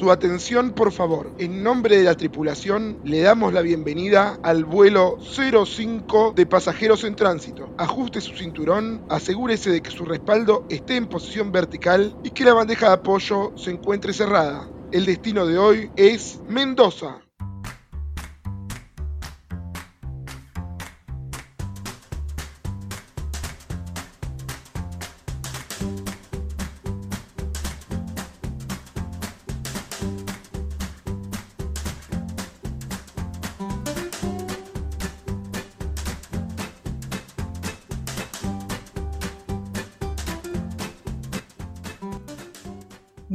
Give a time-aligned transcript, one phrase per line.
[0.00, 1.30] Su atención, por favor.
[1.36, 7.14] En nombre de la tripulación, le damos la bienvenida al vuelo 05 de pasajeros en
[7.14, 7.68] tránsito.
[7.76, 12.54] Ajuste su cinturón, asegúrese de que su respaldo esté en posición vertical y que la
[12.54, 14.66] bandeja de apoyo se encuentre cerrada.
[14.90, 17.20] El destino de hoy es Mendoza.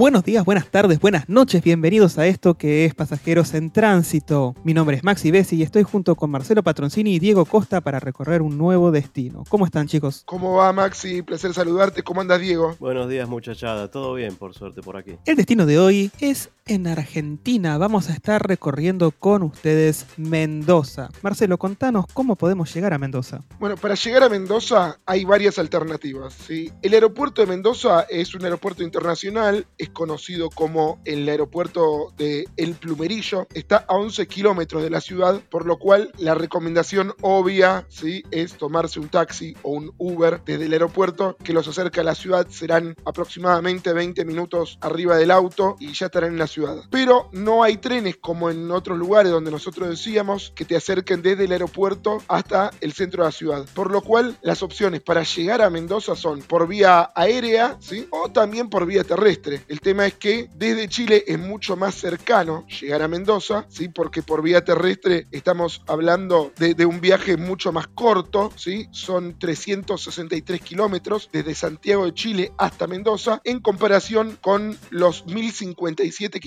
[0.05, 4.53] Buenos días, buenas tardes, buenas noches, bienvenidos a esto que es Pasajeros en Tránsito.
[4.63, 7.99] Mi nombre es Maxi Bessi y estoy junto con Marcelo Patroncini y Diego Costa para
[7.99, 9.45] recorrer un nuevo destino.
[9.49, 10.21] ¿Cómo están chicos?
[10.27, 11.23] ¿Cómo va Maxi?
[11.23, 12.03] Placer saludarte.
[12.03, 12.75] ¿Cómo andas Diego?
[12.79, 15.17] Buenos días muchachada, todo bien por suerte por aquí.
[15.25, 17.77] El destino de hoy es en Argentina.
[17.77, 21.09] Vamos a estar recorriendo con ustedes Mendoza.
[21.21, 23.43] Marcelo, contanos cómo podemos llegar a Mendoza.
[23.59, 26.35] Bueno, para llegar a Mendoza hay varias alternativas.
[26.49, 32.73] El aeropuerto de Mendoza es un aeropuerto internacional es conocido como el aeropuerto de El
[32.73, 33.47] Plumerillo.
[33.53, 37.85] Está a 11 kilómetros de la ciudad, por lo cual la recomendación obvia
[38.31, 42.15] es tomarse un taxi o un Uber desde el aeropuerto que los acerca a la
[42.15, 42.47] ciudad.
[42.49, 46.54] Serán aproximadamente 20 minutos arriba del auto y ya estarán en la ciudad.
[46.89, 51.45] Pero no hay trenes como en otros lugares donde nosotros decíamos que te acerquen desde
[51.45, 53.65] el aeropuerto hasta el centro de la ciudad.
[53.73, 58.07] Por lo cual las opciones para llegar a Mendoza son por vía aérea ¿sí?
[58.09, 59.61] o también por vía terrestre.
[59.67, 63.89] El tema es que desde Chile es mucho más cercano llegar a Mendoza, ¿sí?
[63.89, 68.87] porque por vía terrestre estamos hablando de, un viaje mucho más corto, ¿sí?
[68.91, 76.44] son 363 kilómetros desde Santiago de Chile hasta Mendoza, en comparación con los 1057 kilómetros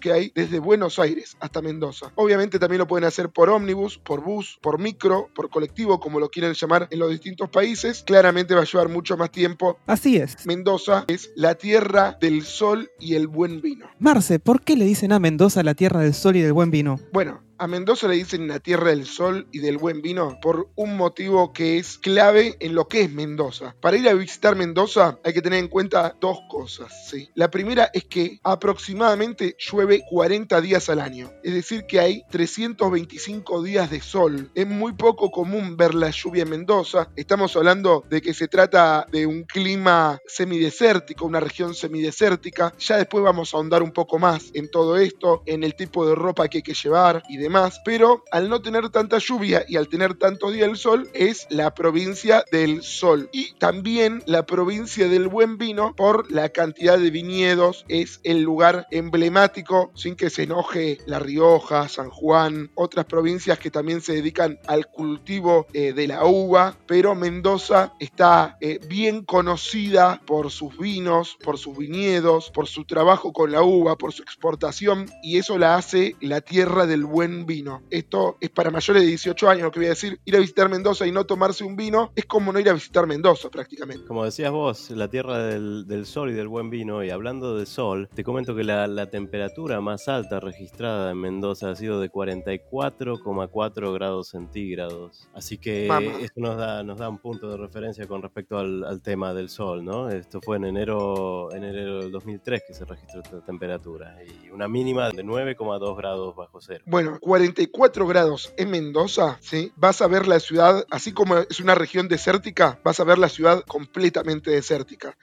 [0.00, 2.10] que hay desde Buenos Aires hasta Mendoza.
[2.14, 6.30] Obviamente también lo pueden hacer por ómnibus, por bus, por micro, por colectivo, como lo
[6.30, 8.02] quieren llamar en los distintos países.
[8.06, 9.78] Claramente va a llevar mucho más tiempo.
[9.86, 10.46] Así es.
[10.46, 13.86] Mendoza es la tierra del sol y el buen vino.
[13.98, 16.98] Marce, ¿por qué le dicen a Mendoza la tierra del sol y del buen vino?
[17.12, 20.96] Bueno, a Mendoza le dicen la tierra del sol y del buen vino por un
[20.96, 23.74] motivo que es clave en lo que es Mendoza.
[23.80, 27.08] Para ir a visitar Mendoza hay que tener en cuenta dos cosas.
[27.08, 27.30] ¿sí?
[27.34, 33.62] La primera es que aproximadamente llueve 40 días al año, es decir que hay 325
[33.62, 34.50] días de sol.
[34.54, 37.10] Es muy poco común ver la lluvia en Mendoza.
[37.16, 42.72] Estamos hablando de que se trata de un clima semidesértico, una región semidesértica.
[42.78, 46.14] Ya después vamos a ahondar un poco más en todo esto, en el tipo de
[46.14, 49.88] ropa que hay que llevar y demás, pero al no tener tanta lluvia y al
[49.88, 53.28] tener tanto día el sol, es la provincia del sol.
[53.32, 58.86] Y también la provincia del buen vino por la cantidad de viñedos, es el lugar
[58.90, 64.58] emblemático, sin que se enoje La Rioja, San Juan, otras provincias que también se dedican
[64.66, 71.36] al cultivo eh, de la uva, pero Mendoza está eh, bien conocida por sus vinos,
[71.42, 75.76] por sus viñedos, por su trabajo con la uva, por su exportación, y eso la
[75.76, 77.82] hace la tierra del buen vino.
[77.90, 80.68] Esto es para mayores de 18 años, lo que voy a decir, ir a visitar
[80.68, 84.06] Mendoza y no tomarse un vino es como no ir a visitar Mendoza prácticamente.
[84.06, 88.08] Como decías vos, la tierra del, sol y del buen vino, y hablando de sol,
[88.14, 94.28] te comento que la, temperatura más alta registrada en Mendoza ha sido de 44,4 grados
[94.28, 95.28] centígrados.
[95.34, 95.86] Así que
[96.20, 99.84] esto nos da, nos da un punto de referencia con respecto al, tema del sol,
[99.84, 100.08] ¿no?
[100.08, 104.68] Esto fue en enero, en enero del 2003 que se registró esta temperatura y una
[104.68, 106.84] mínima de 9,2 grados bajo cero.
[106.86, 109.72] Bueno, 44 grados en Mendoza, ¿sí?
[109.76, 113.30] vas a ver la ciudad, así como es una región desértica, vas a ver la
[113.30, 115.16] ciudad completamente desértica.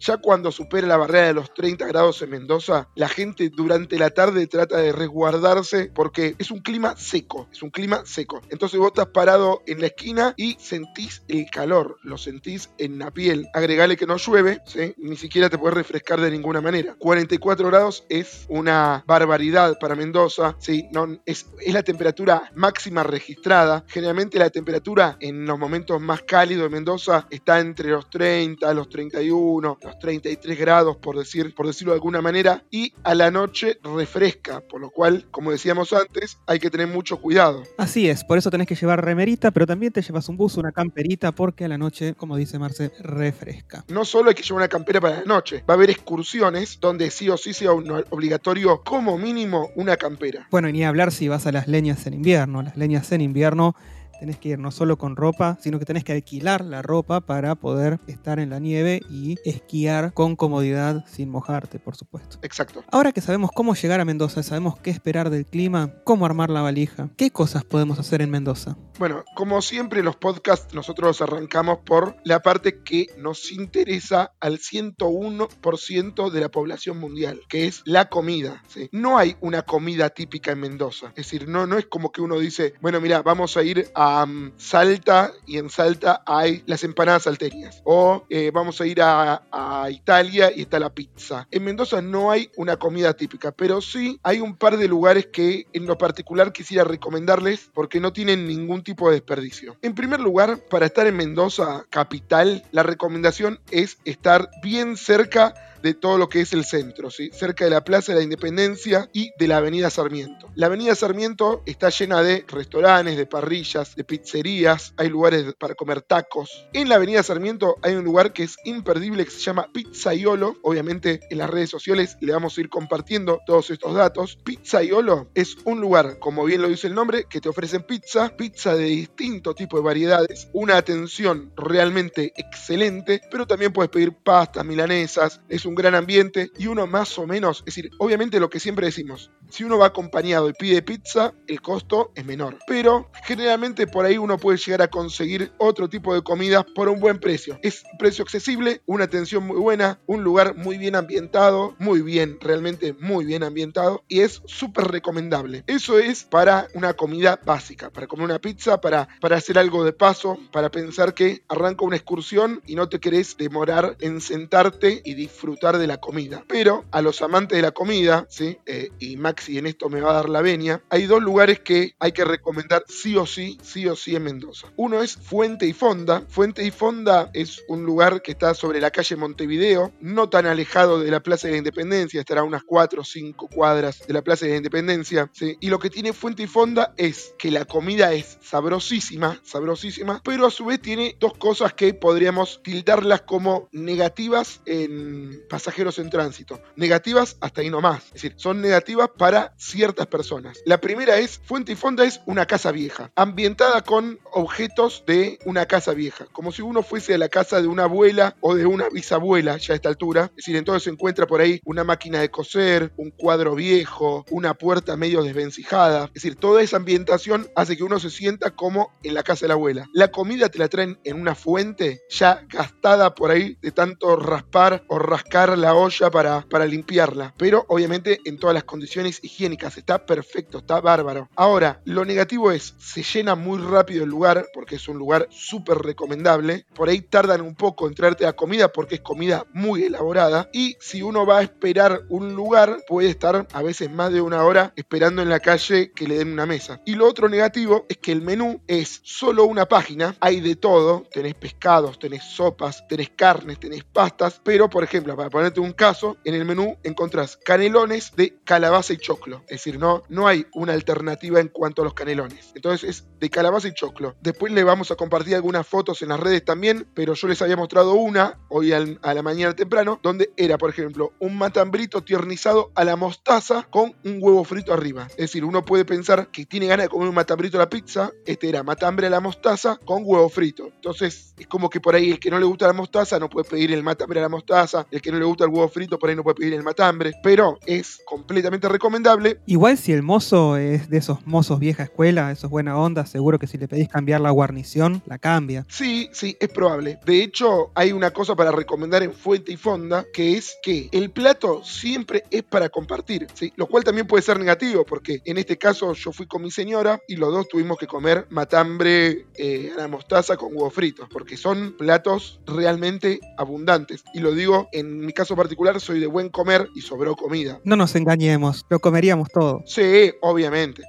[0.00, 4.10] Ya cuando supera la barrera de los 30 grados en Mendoza, la gente durante la
[4.10, 8.42] tarde trata de resguardarse porque es un clima seco, es un clima seco.
[8.50, 13.10] Entonces vos estás parado en la esquina y sentís el calor, lo sentís en la
[13.10, 13.48] piel.
[13.54, 14.60] Agregale que no llueve,
[14.98, 16.94] ni siquiera te puedes refrescar de ninguna manera.
[16.98, 20.56] 44 grados es una barbaridad para Mendoza,
[20.92, 23.84] no, es, es la temperatura máxima registrada.
[23.88, 28.88] Generalmente la temperatura en los momentos más cálidos de Mendoza está entre los 30, los
[28.88, 33.78] 31, los 33 grados, por, decir, por decirlo de alguna manera, y a la noche
[33.82, 37.62] refresca, por lo cual, como decíamos antes, hay que tener mucho cuidado.
[37.78, 40.72] Así es, por eso tenés que llevar remerita, pero también te llevas un bus, una
[40.72, 43.84] camperita, porque a la noche, como dice Marce, refresca.
[43.88, 47.10] No solo hay que llevar una campera para la noche, va a haber excursiones donde
[47.10, 50.48] sí o sí sea obligatorio, como mínimo, una campera.
[50.50, 52.62] Bueno, y ni hablar si vas a las leñas en invierno.
[52.62, 53.74] Las leñas en invierno
[54.24, 57.56] tenés que ir no solo con ropa, sino que tenés que alquilar la ropa para
[57.56, 62.38] poder estar en la nieve y esquiar con comodidad sin mojarte, por supuesto.
[62.40, 62.82] Exacto.
[62.90, 66.62] Ahora que sabemos cómo llegar a Mendoza, sabemos qué esperar del clima, cómo armar la
[66.62, 68.78] valija, ¿qué cosas podemos hacer en Mendoza?
[68.98, 74.58] Bueno, como siempre en los podcasts nosotros arrancamos por la parte que nos interesa al
[74.58, 78.62] 101% de la población mundial, que es la comida.
[78.68, 78.88] ¿sí?
[78.90, 81.08] No hay una comida típica en Mendoza.
[81.08, 84.13] Es decir, no, no es como que uno dice, bueno, mira, vamos a ir a
[84.56, 87.82] Salta y en Salta hay las empanadas salteñas.
[87.84, 91.46] O eh, vamos a ir a, a Italia y está la pizza.
[91.50, 95.66] En Mendoza no hay una comida típica, pero sí hay un par de lugares que
[95.72, 99.76] en lo particular quisiera recomendarles porque no tienen ningún tipo de desperdicio.
[99.82, 105.92] En primer lugar, para estar en Mendoza capital, la recomendación es estar bien cerca de
[105.92, 107.28] todo lo que es el centro, ¿sí?
[107.34, 110.48] cerca de la Plaza de la Independencia y de la Avenida Sarmiento.
[110.54, 116.00] La Avenida Sarmiento está llena de restaurantes, de parrillas, de pizzerías, hay lugares para comer
[116.00, 116.66] tacos.
[116.72, 120.56] En la Avenida Sarmiento hay un lugar que es imperdible que se llama Pizzaiolo.
[120.62, 124.38] Obviamente en las redes sociales le vamos a ir compartiendo todos estos datos.
[124.42, 128.74] Pizzaiolo es un lugar, como bien lo dice el nombre, que te ofrecen pizza, pizza
[128.74, 135.42] de distinto tipo de variedades, una atención realmente excelente, pero también puedes pedir pastas, milanesas,
[135.50, 138.86] es un gran ambiente y uno más o menos, es decir, obviamente lo que siempre
[138.86, 142.58] decimos, si uno va acompañado y pide pizza, el costo es menor.
[142.66, 147.00] Pero generalmente por ahí uno puede llegar a conseguir otro tipo de comidas por un
[147.00, 147.58] buen precio.
[147.62, 152.38] Es un precio accesible, una atención muy buena, un lugar muy bien ambientado, muy bien,
[152.40, 155.64] realmente muy bien ambientado y es súper recomendable.
[155.66, 159.92] Eso es para una comida básica, para comer una pizza, para, para hacer algo de
[159.92, 165.14] paso, para pensar que arranca una excursión y no te querés demorar en sentarte y
[165.14, 166.44] disfrutar de la comida.
[166.46, 168.58] Pero a los amantes de la comida, ¿sí?
[168.66, 171.94] Eh, y Maxi en esto me va a dar la venia, hay dos lugares que
[171.98, 174.68] hay que recomendar sí o sí, sí o sí en Mendoza.
[174.76, 176.22] Uno es Fuente y Fonda.
[176.28, 181.00] Fuente y Fonda es un lugar que está sobre la calle Montevideo, no tan alejado
[181.00, 184.44] de la Plaza de la Independencia, estará unas 4 o 5 cuadras de la Plaza
[184.44, 185.30] de la Independencia.
[185.32, 185.56] ¿sí?
[185.60, 190.46] Y lo que tiene Fuente y Fonda es que la comida es sabrosísima, sabrosísima, pero
[190.46, 196.60] a su vez tiene dos cosas que podríamos tildarlas como negativas en pasajeros en tránsito.
[196.76, 198.04] Negativas hasta ahí nomás.
[198.06, 200.58] Es decir, son negativas para ciertas personas.
[200.64, 205.66] La primera es, Fuente y Fonda es una casa vieja, ambientada con objetos de una
[205.66, 208.88] casa vieja, como si uno fuese a la casa de una abuela o de una
[208.88, 210.30] bisabuela ya a esta altura.
[210.30, 214.54] Es decir, entonces se encuentra por ahí una máquina de coser, un cuadro viejo, una
[214.54, 216.06] puerta medio desvencijada.
[216.06, 219.48] Es decir, toda esa ambientación hace que uno se sienta como en la casa de
[219.48, 219.88] la abuela.
[219.92, 224.84] La comida te la traen en una fuente ya gastada por ahí de tanto raspar
[224.88, 229.76] o rascar la olla para, para limpiarla, pero obviamente en todas las condiciones higiénicas.
[229.76, 231.28] Está perfecto, está bárbaro.
[231.34, 235.78] Ahora, lo negativo es, se llena muy rápido el lugar, porque es un lugar súper
[235.78, 236.66] recomendable.
[236.72, 240.48] Por ahí tardan un poco en traerte la comida, porque es comida muy elaborada.
[240.52, 244.44] Y si uno va a esperar un lugar, puede estar a veces más de una
[244.44, 246.80] hora esperando en la calle que le den una mesa.
[246.86, 251.02] Y lo otro negativo es que el menú es solo una página, hay de todo,
[251.12, 256.18] tenés pescados, tenés sopas, tenés carnes, tenés pastas, pero por ejemplo, para ponerte un caso,
[256.24, 259.40] en el menú encontrás canelones de calabaza y choclo.
[259.48, 262.52] Es decir, no, no hay una alternativa en cuanto a los canelones.
[262.54, 264.16] Entonces es de calabaza y choclo.
[264.20, 267.56] Después le vamos a compartir algunas fotos en las redes también, pero yo les había
[267.56, 272.84] mostrado una hoy a la mañana temprano, donde era, por ejemplo, un matambrito tiernizado a
[272.84, 275.06] la mostaza con un huevo frito arriba.
[275.12, 278.12] Es decir, uno puede pensar que tiene ganas de comer un matambrito a la pizza.
[278.26, 280.66] Este era matambre a la mostaza con huevo frito.
[280.66, 283.48] Entonces es como que por ahí el que no le gusta la mostaza no puede
[283.48, 286.16] pedir el matambre a la mostaza, el que le gusta el huevo frito por ahí
[286.16, 289.40] no puede pedir el matambre, pero es completamente recomendable.
[289.46, 293.46] Igual si el mozo es de esos mozos vieja escuela, esos buena onda, seguro que
[293.46, 295.66] si le pedís cambiar la guarnición, la cambia.
[295.68, 296.98] Sí, sí, es probable.
[297.04, 301.10] De hecho, hay una cosa para recomendar en Fuente y Fonda, que es que el
[301.10, 303.52] plato siempre es para compartir, ¿sí?
[303.56, 307.00] Lo cual también puede ser negativo, porque en este caso yo fui con mi señora
[307.08, 311.36] y los dos tuvimos que comer matambre eh, a la mostaza con huevo frito, porque
[311.36, 314.04] son platos realmente abundantes.
[314.14, 317.60] Y lo digo, en mi caso particular, soy de buen comer y sobró comida.
[317.64, 319.62] No nos engañemos, lo comeríamos todo.
[319.66, 320.82] Sí, obviamente.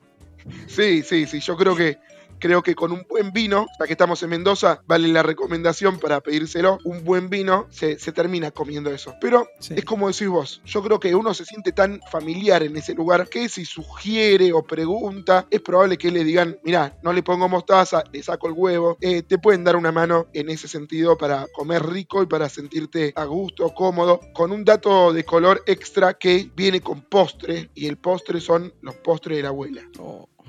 [0.67, 1.97] sí, sí, sí, yo creo que
[2.39, 6.21] creo que con un buen vino, ya que estamos en Mendoza, vale la recomendación para
[6.21, 9.13] pedírselo, un buen vino se, se termina comiendo eso.
[9.21, 9.73] Pero Sí.
[9.77, 13.27] es como decís vos, yo creo que uno se siente tan familiar en ese lugar
[13.29, 18.03] que si sugiere o pregunta, es probable que le digan, mira, no le pongo mostaza,
[18.11, 21.85] le saco el huevo, Eh, te pueden dar una mano en ese sentido para comer
[21.85, 26.81] rico y para sentirte a gusto, cómodo, con un dato de color extra que viene
[26.81, 29.81] con postre y el postre son los postres de la abuela.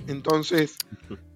[0.08, 0.78] Entonces,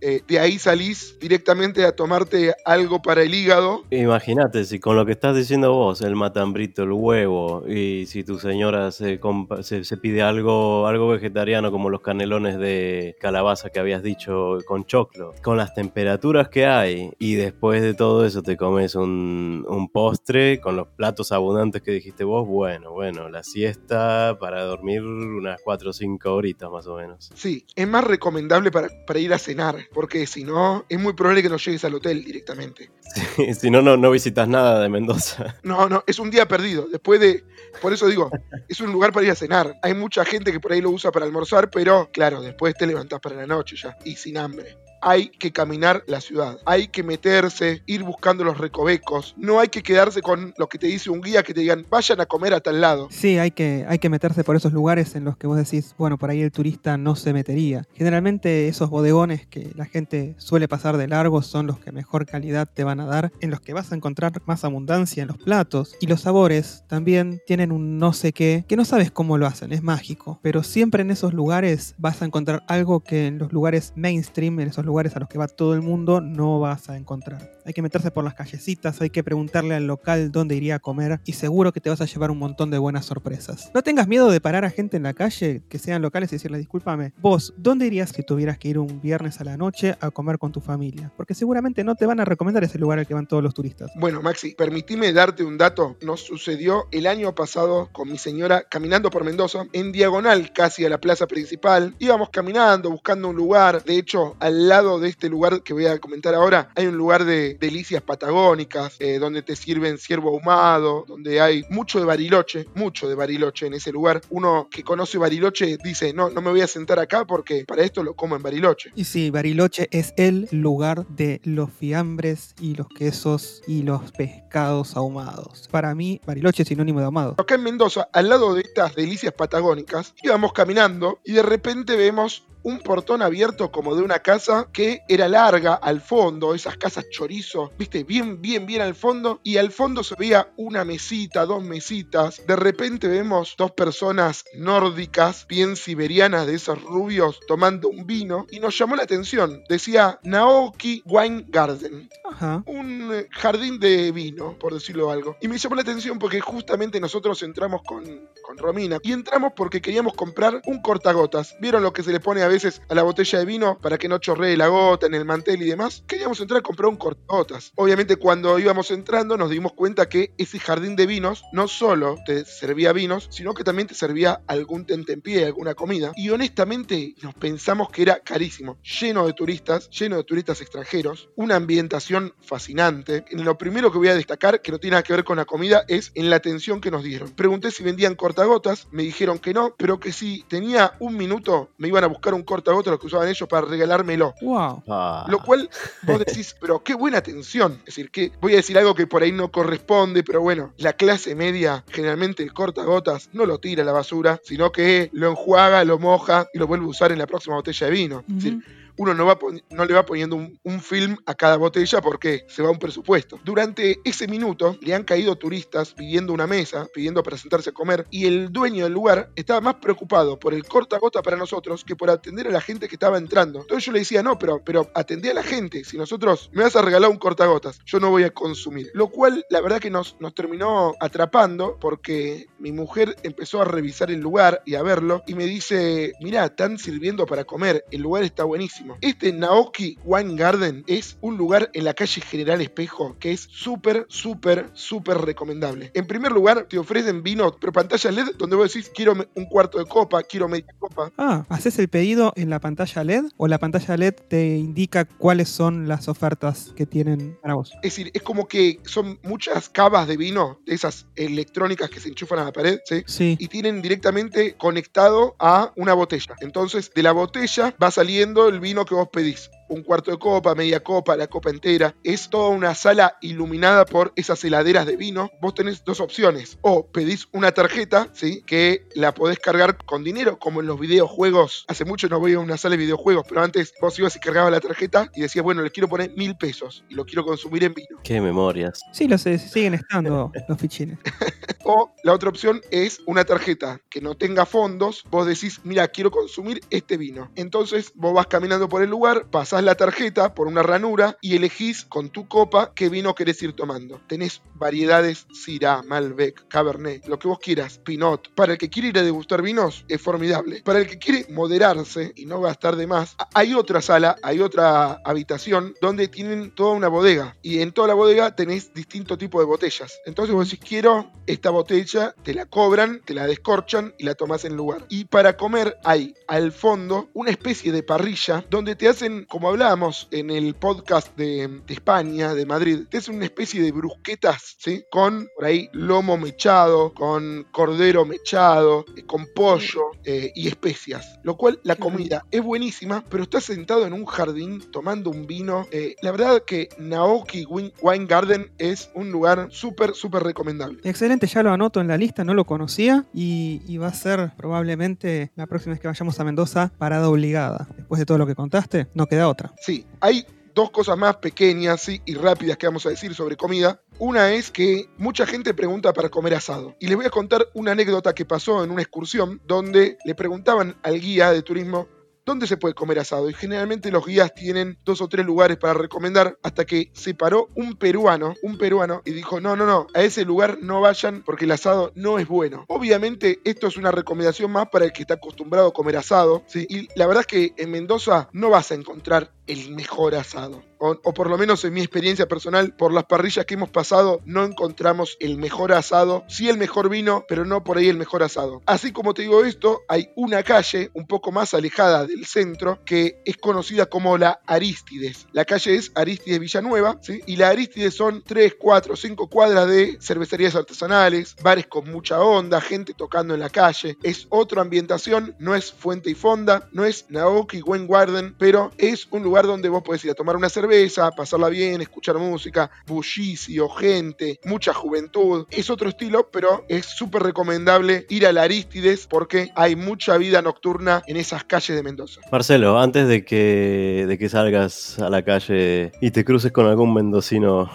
[0.01, 3.85] eh, de ahí salís directamente a tomarte algo para el hígado.
[3.91, 8.39] Imagínate, si con lo que estás diciendo vos, el matambrito, el huevo, y si tu
[8.39, 9.21] señora se,
[9.63, 15.35] se pide algo, algo vegetariano como los canelones de calabaza que habías dicho con choclo,
[15.43, 20.61] con las temperaturas que hay, y después de todo eso te comes un, un postre
[20.61, 25.91] con los platos abundantes que dijiste vos, bueno, bueno, la siesta para dormir unas 4
[25.91, 27.31] o 5 horitas más o menos.
[27.35, 31.43] Sí, es más recomendable para, para ir a cenar, porque si no, es muy probable
[31.43, 32.91] que no llegues al hotel directamente.
[33.59, 35.57] si no, no, no visitas nada de Mendoza.
[35.63, 36.89] No, no, es un día perdido.
[36.89, 37.45] Después de.
[37.81, 38.31] Por eso digo,
[38.69, 39.75] es un lugar para ir a cenar.
[39.83, 43.21] Hay mucha gente que por ahí lo usa para almorzar, pero claro, después te levantás
[43.21, 44.77] para la noche ya y sin hambre.
[45.01, 49.35] Hay que caminar la ciudad, hay que meterse, ir buscando los recovecos.
[49.37, 52.21] No hay que quedarse con lo que te dice un guía que te digan vayan
[52.21, 53.09] a comer a tal lado.
[53.11, 56.19] Sí, hay que, hay que meterse por esos lugares en los que vos decís, bueno,
[56.19, 57.87] por ahí el turista no se metería.
[57.95, 62.69] Generalmente esos bodegones que la gente suele pasar de largo son los que mejor calidad
[62.73, 65.97] te van a dar, en los que vas a encontrar más abundancia en los platos.
[66.01, 69.73] Y los sabores también tienen un no sé qué, que no sabes cómo lo hacen,
[69.73, 70.39] es mágico.
[70.43, 74.69] Pero siempre en esos lugares vas a encontrar algo que en los lugares mainstream, en
[74.69, 77.53] esos lugares a los que va todo el mundo, no vas a encontrar.
[77.65, 81.21] Hay que meterse por las callecitas, hay que preguntarle al local dónde iría a comer
[81.25, 83.71] y seguro que te vas a llevar un montón de buenas sorpresas.
[83.73, 86.59] No tengas miedo de parar a gente en la calle, que sean locales y decirle,
[86.59, 90.39] discúlpame, vos, ¿dónde irías si tuvieras que ir un viernes a la noche a comer
[90.39, 91.13] con tu familia?
[91.17, 93.93] Porque seguramente no te van a recomendar ese lugar al que van todos los turistas.
[93.95, 95.97] Bueno, Maxi, permitime darte un dato.
[96.03, 100.89] Nos sucedió el año pasado con mi señora caminando por Mendoza, en diagonal casi a
[100.89, 101.95] la plaza principal.
[102.01, 103.85] Íbamos caminando, buscando un lugar.
[103.85, 107.25] De hecho, al lado de este lugar que voy a comentar ahora, hay un lugar
[107.25, 113.09] de delicias patagónicas, eh, donde te sirven ciervo ahumado, donde hay mucho de bariloche, mucho
[113.09, 114.23] de bariloche en ese lugar.
[114.31, 118.03] Uno que conoce bariloche dice, no, no me voy a sentar acá porque para esto
[118.03, 118.93] lo como en bariloche.
[118.95, 124.97] Y sí, Bariloche es el lugar de los fiambres y los quesos y los pescados
[124.97, 125.69] ahumados.
[125.71, 127.35] Para mí, Bariloche es sinónimo de ahumado.
[127.39, 132.45] Acá en Mendoza, al lado de estas delicias patagónicas, íbamos caminando y de repente vemos
[132.63, 137.73] un portón abierto como de una casa que era larga al fondo, esas casas chorizo,
[137.79, 142.43] viste, bien, bien, bien al fondo, y al fondo se veía una mesita, dos mesitas,
[142.47, 148.61] de repente vemos dos personas nórdicas, bien siberianas, de esos rubios, tomando un vino, y
[148.61, 152.63] nos llamó la atención, decía Naoki Wine Garden, Ajá.
[152.67, 155.37] un eh, jardín de vino, por decirlo algo.
[155.41, 158.05] Y me llamó la atención porque justamente nosotros entramos con,
[158.43, 158.99] con Romina.
[159.03, 161.57] Y entramos porque queríamos comprar un cortagotas.
[161.61, 164.09] ¿Vieron lo que se le pone a veces a la botella de vino para que
[164.09, 166.05] no chorree la gota en el mantel y demás?
[166.07, 167.73] Queríamos entrar a comprar un cortagotas.
[167.77, 172.45] Obviamente cuando íbamos entrando nos dimos cuenta que ese jardín de vinos no solo te
[172.45, 176.13] servía vinos, sino que también te servía algún tentempié, alguna comida.
[176.17, 178.79] Y honestamente nos pensamos que era carísimo.
[179.01, 181.29] Lleno de turistas, lleno de turistas extranjeros.
[181.37, 183.25] Una ambientación fascinante.
[183.31, 185.85] Lo primero que voy a destacar, que no tiene nada que ver con la comida,
[185.89, 187.31] es en la atención que nos dieron.
[187.31, 191.89] Pregunté si vendían cortagotas, me dijeron que no, pero que si tenía un minuto me
[191.89, 194.35] iban a buscar un cortagotas, lo que usaban ellos, para regalármelo.
[194.41, 194.83] Wow.
[194.89, 195.27] Ah.
[195.29, 195.69] Lo cual
[196.03, 197.79] vos decís, pero qué buena atención.
[197.81, 200.93] Es decir, que voy a decir algo que por ahí no corresponde, pero bueno, la
[200.93, 205.85] clase media generalmente el cortagotas no lo tira a la basura, sino que lo enjuaga,
[205.85, 208.25] lo moja y lo vuelve a usar en la próxima botella de vino.
[208.29, 208.80] Es decir.
[208.97, 213.39] Uno no, le va poniendo un, film a cada botella porque se va un presupuesto.
[213.45, 218.07] Durante ese minuto le han caído turistas pidiendo una mesa, pidiendo para sentarse a comer,
[218.11, 221.97] y el dueño del lugar estaba más preocupado por el corta gota para nosotros que
[221.97, 223.61] por atender a la gente que estaba entrando.
[223.61, 225.05] Entonces yo le decía, no, pero, pero a
[225.35, 225.85] la gente.
[225.85, 228.91] Si nosotros me vas a regalar un cortagotas, yo no voy a consumir.
[228.95, 234.11] Lo cual, la verdad que nos, nos terminó atrapando porque mi mujer empezó a revisar
[234.11, 238.23] el lugar y a verlo y me dice, mira, están sirviendo para comer, el lugar
[238.23, 238.80] está buenísimo.
[239.01, 244.07] Este Naoki Wine Garden es un lugar en la calle General Espejo que es súper,
[244.09, 245.91] súper, súper recomendable.
[245.95, 249.79] En primer lugar, te ofrecen vino, pero pantalla LED donde vos decís, quiero un cuarto
[249.79, 251.13] de copa, quiero media copa.
[251.19, 255.49] Ah, ¿haces el pedido en la pantalla LED o la pantalla LED te indica cuáles
[255.49, 257.73] son las ofertas que tienen para vos?
[257.83, 262.09] Es decir, es como que son muchas cavas de vino, de esas electrónicas que se
[262.09, 263.03] enchufan a la pared, ¿sí?
[263.07, 263.37] Sí.
[263.39, 266.35] y tienen directamente conectado a una botella.
[266.41, 269.51] Entonces, de la botella va saliendo el vino que vos pedís.
[269.71, 271.95] Un cuarto de copa, media copa, la copa entera.
[272.05, 275.31] Es toda una sala iluminada por esas heladeras de vino.
[275.41, 276.59] Vos tenés dos opciones.
[276.61, 278.43] O pedís una tarjeta, ¿sí?
[278.47, 281.65] Que la podés cargar con dinero, como en los videojuegos.
[281.69, 284.53] Hace mucho no voy a una sala de videojuegos, pero antes vos ibas y cargabas
[284.53, 287.75] la tarjeta y decías, bueno, le quiero poner mil pesos y lo quiero consumir en
[287.75, 288.01] vino.
[288.03, 288.81] Qué memorias.
[288.93, 290.99] Sí, los, siguen estando los fichines.
[291.63, 295.05] O la otra opción es una tarjeta que no tenga fondos.
[295.11, 297.31] Vos decís, mira, quiero consumir este vino.
[297.37, 301.85] Entonces vos vas caminando por el lugar, pasás la tarjeta por una ranura y elegís
[301.85, 304.01] con tu copa qué vino querés ir tomando.
[304.07, 308.33] Tenés variedades Syrah, Malbec, Cabernet, lo que vos quieras, Pinot.
[308.35, 310.63] Para el que quiere ir a degustar vinos es formidable.
[310.65, 315.01] Para el que quiere moderarse y no gastar de más, hay otra sala, hay otra
[315.05, 319.47] habitación donde tienen toda una bodega y en toda la bodega tenés distinto tipo de
[319.47, 319.93] botellas.
[320.07, 324.45] Entonces vos decís, quiero esta botella, te la cobran, te la descorchan y la tomás
[324.45, 324.87] en lugar.
[324.89, 330.07] Y para comer hay al fondo una especie de parrilla donde te hacen, como hablábamos
[330.13, 334.85] en el podcast de, de España, de Madrid, hacen una especie de brusquetas, ¿sí?
[334.91, 341.19] Con por ahí lomo mechado, con cordero mechado, eh, con pollo eh, y especias.
[341.25, 345.67] Lo cual la comida es buenísima, pero estás sentado en un jardín tomando un vino.
[345.73, 350.79] Eh, la verdad que Naoki Win- Wine Garden es un lugar súper, súper recomendable.
[350.85, 354.33] Excelente, ya lo anoto en la lista, no lo conocía y, y va a ser
[354.37, 357.67] probablemente la próxima vez que vayamos a Mendoza parada obligada.
[357.77, 359.40] Después de todo lo que contaste, no queda otra.
[359.61, 363.81] Sí, hay dos cosas más pequeñas y rápidas que vamos a decir sobre comida.
[363.99, 366.75] Una es que mucha gente pregunta para comer asado.
[366.81, 370.77] Y les voy a contar una anécdota que pasó en una excursión donde le preguntaban
[370.83, 371.89] al guía de turismo
[372.25, 373.29] dónde se puede comer asado.
[373.29, 377.49] Y generalmente los guías tienen dos o tres lugares para recomendar hasta que se paró
[377.55, 381.45] un peruano, un peruano, y dijo, no, no, no, a ese lugar no vayan porque
[381.45, 382.65] el asado no es bueno.
[382.69, 386.45] Obviamente esto es una recomendación más para el que está acostumbrado a comer asado.
[386.55, 390.70] Y la verdad es que en Mendoza no vas a encontrar el mejor asado.
[390.83, 394.45] O, por lo menos en mi experiencia personal, por las parrillas que hemos pasado, no
[394.45, 396.25] encontramos el mejor asado.
[396.27, 398.63] Sí el mejor vino, pero no por ahí el mejor asado.
[398.65, 403.21] Así como te digo esto, hay una calle un poco más alejada del centro que
[403.27, 405.27] es conocida como la Aristides.
[405.33, 407.21] La calle es Aristides Villanueva, ¿sí?
[407.27, 412.61] Y la Aristides son 3, 4, 5 cuadras de cervecerías artesanales, bares con mucha onda,
[412.61, 413.99] gente tocando en la calle.
[414.03, 419.07] Es otra ambientación, no es Fuente y Fonda, no es Naoki Wine Garden, pero es
[419.11, 420.70] un lugar donde vos podés ir a tomar una cerveza,
[421.17, 425.47] pasarla bien, escuchar música, bullicio, gente, mucha juventud.
[425.51, 430.43] Es otro estilo, pero es súper recomendable ir a la Aristides porque hay mucha vida
[430.43, 432.21] nocturna en esas calles de Mendoza.
[432.31, 436.95] Marcelo, antes de que, de que salgas a la calle y te cruces con algún
[436.95, 437.71] mendocino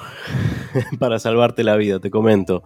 [1.00, 2.64] para salvarte la vida, te comento.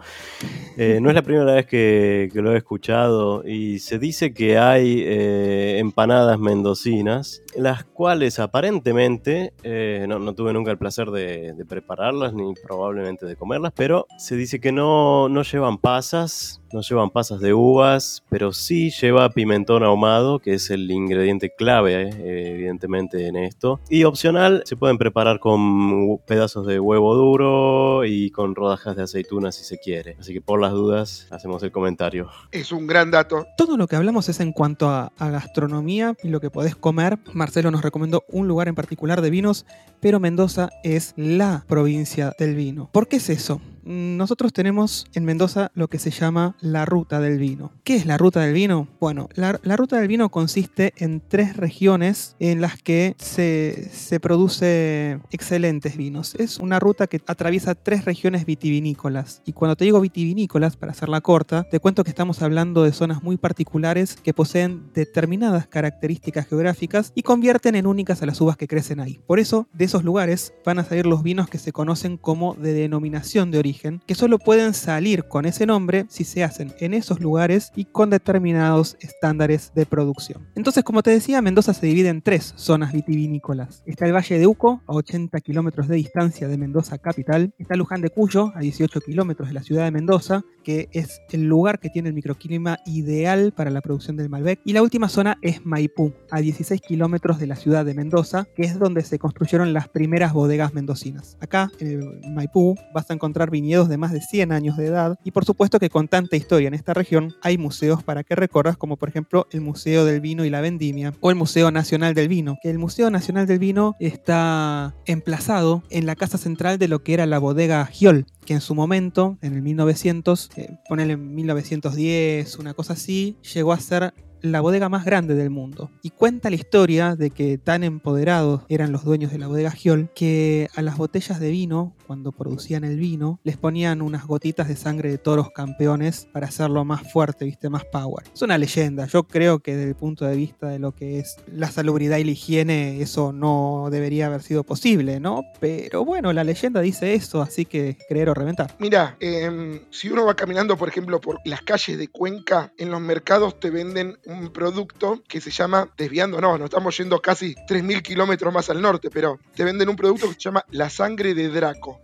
[0.78, 4.58] Eh, no es la primera vez que, que lo he escuchado y se dice que
[4.58, 11.54] hay eh, empanadas mendocinas, las cuales aparentemente, eh, no, no tuve nunca el placer de,
[11.54, 16.82] de prepararlas ni probablemente de comerlas, pero se dice que no, no llevan pasas, no
[16.82, 22.54] llevan pasas de uvas, pero sí lleva pimentón ahumado, que es el ingrediente clave, eh,
[22.56, 23.80] evidentemente, en esto.
[23.90, 29.52] Y opcional, se pueden preparar con pedazos de huevo duro y con rodajas de aceituna
[29.52, 30.16] si se quiere.
[30.20, 32.30] Así que por las dudas, hacemos el comentario.
[32.52, 33.46] Es un gran dato.
[33.58, 37.20] Todo lo que hablamos es en cuanto a, a gastronomía y lo que podés comer.
[37.34, 39.66] Marcelo nos recomendó un lugar en particular de vinos,
[40.00, 42.90] pero Mendoza es la provincia del vino.
[42.92, 43.62] ¿Por qué es eso?
[43.84, 47.72] Nosotros tenemos en Mendoza lo que se llama la ruta del vino.
[47.84, 48.88] ¿Qué es la ruta del vino?
[49.00, 54.20] Bueno, la, la ruta del vino consiste en tres regiones en las que se, se
[54.20, 56.36] produce excelentes vinos.
[56.36, 59.42] Es una ruta que atraviesa tres regiones vitivinícolas.
[59.46, 63.24] Y cuando te digo vitivinícolas, para hacerla corta, te cuento que estamos hablando de zonas
[63.24, 68.68] muy particulares que poseen determinadas características geográficas y convierten en únicas a las uvas que
[68.68, 69.20] crecen ahí.
[69.28, 72.74] Por eso, de esos lugares van a salir los vinos que se conocen como de
[72.74, 73.69] denominación de origen,
[74.06, 78.10] que solo pueden salir con ese nombre si se hacen en esos lugares y con
[78.10, 80.48] determinados estándares de producción.
[80.56, 83.84] Entonces, como te decía, Mendoza se divide en tres zonas vitivinícolas.
[83.86, 87.54] Está el Valle de Uco, a 80 kilómetros de distancia de Mendoza capital.
[87.58, 91.46] Está Luján de Cuyo, a 18 kilómetros de la ciudad de Mendoza, que es el
[91.46, 94.60] lugar que tiene el microclima ideal para la producción del Malbec.
[94.66, 98.66] Y la última zona es Maipú, a 16 kilómetros de la ciudad de Mendoza, que
[98.66, 101.38] es donde se construyeron las primeras bodegas mendocinas.
[101.42, 105.32] Acá, en Maipú, vas a encontrar viñedos de más de 100 años de edad y
[105.32, 108.98] por supuesto que con tanta historia en esta región hay museos para que recorras como
[108.98, 112.60] por ejemplo el Museo del Vino y la Vendimia o el Museo Nacional del Vino,
[112.62, 117.16] que el Museo Nacional del Vino está emplazado en la casa central de lo que
[117.16, 122.58] era la bodega Giol, que en su momento, en el 1900, eh, ponele en 1910,
[122.58, 125.90] una cosa así, llegó a ser la bodega más grande del mundo.
[126.02, 130.10] Y cuenta la historia de que tan empoderados eran los dueños de la bodega Giol
[130.16, 134.76] que a las botellas de vino, cuando producían el vino, les ponían unas gotitas de
[134.76, 138.26] sangre de toros campeones para hacerlo más fuerte, viste, más power.
[138.34, 139.06] Es una leyenda.
[139.08, 142.24] Yo creo que desde el punto de vista de lo que es la salubridad y
[142.24, 145.44] la higiene, eso no debería haber sido posible, ¿no?
[145.60, 148.76] Pero bueno, la leyenda dice eso, así que creer o reventar.
[148.80, 153.02] Mira, em, si uno va caminando, por ejemplo, por las calles de Cuenca, en los
[153.02, 158.02] mercados te venden un producto que se llama, desviando, no, nos estamos yendo casi 3.000
[158.02, 161.50] kilómetros más al norte, pero te venden un producto que se llama la sangre de
[161.50, 162.00] Draco.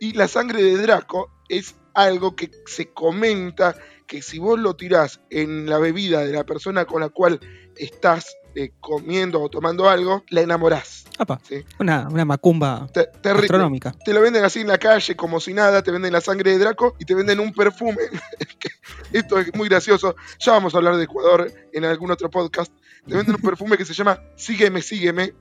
[0.00, 5.20] Y la sangre de Draco es algo que se comenta que si vos lo tirás
[5.30, 7.38] en la bebida de la persona con la cual
[7.76, 11.01] estás eh, comiendo o tomando algo, la enamorás.
[11.22, 11.64] Apa, ¿sí?
[11.78, 13.46] una, una macumba Te- terrible.
[13.46, 13.92] astronómica.
[14.04, 16.58] Te lo venden así en la calle como si nada, te venden la sangre de
[16.58, 17.98] Draco y te venden un perfume.
[19.12, 20.14] Esto es muy gracioso.
[20.38, 22.72] Ya vamos a hablar de Ecuador en algún otro podcast.
[23.06, 25.32] Te venden un perfume que se llama Sígueme, sígueme.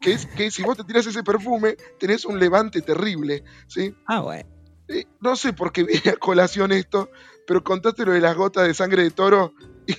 [0.00, 3.44] Que es que si vos te tirás ese perfume, tenés un levante terrible.
[3.66, 3.94] ¿sí?
[4.06, 4.48] Ah, bueno.
[4.88, 7.08] Eh, no sé por qué viene a colación esto,
[7.46, 9.54] pero contaste lo de las gotas de sangre de toro
[9.86, 9.94] y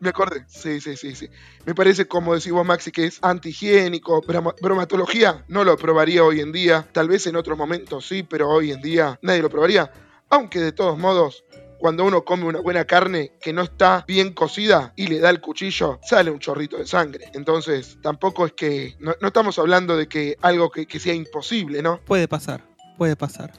[0.00, 0.44] me acordé.
[0.48, 1.28] Sí, sí, sí, sí.
[1.64, 4.20] Me parece, como decís vos, Maxi, que es antihigiénico.
[4.22, 6.86] Broma- bromatología no lo probaría hoy en día.
[6.92, 9.90] Tal vez en otros momentos sí, pero hoy en día nadie lo probaría.
[10.30, 11.44] Aunque de todos modos,
[11.78, 15.40] cuando uno come una buena carne que no está bien cocida y le da el
[15.40, 17.30] cuchillo, sale un chorrito de sangre.
[17.34, 18.96] Entonces, tampoco es que.
[18.98, 22.00] No, estamos hablando de que algo que sea imposible, ¿no?
[22.04, 22.62] Puede pasar,
[22.98, 23.52] puede pasar.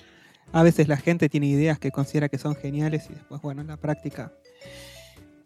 [0.55, 3.67] A veces la gente tiene ideas que considera que son geniales y después, bueno, en
[3.67, 4.31] la práctica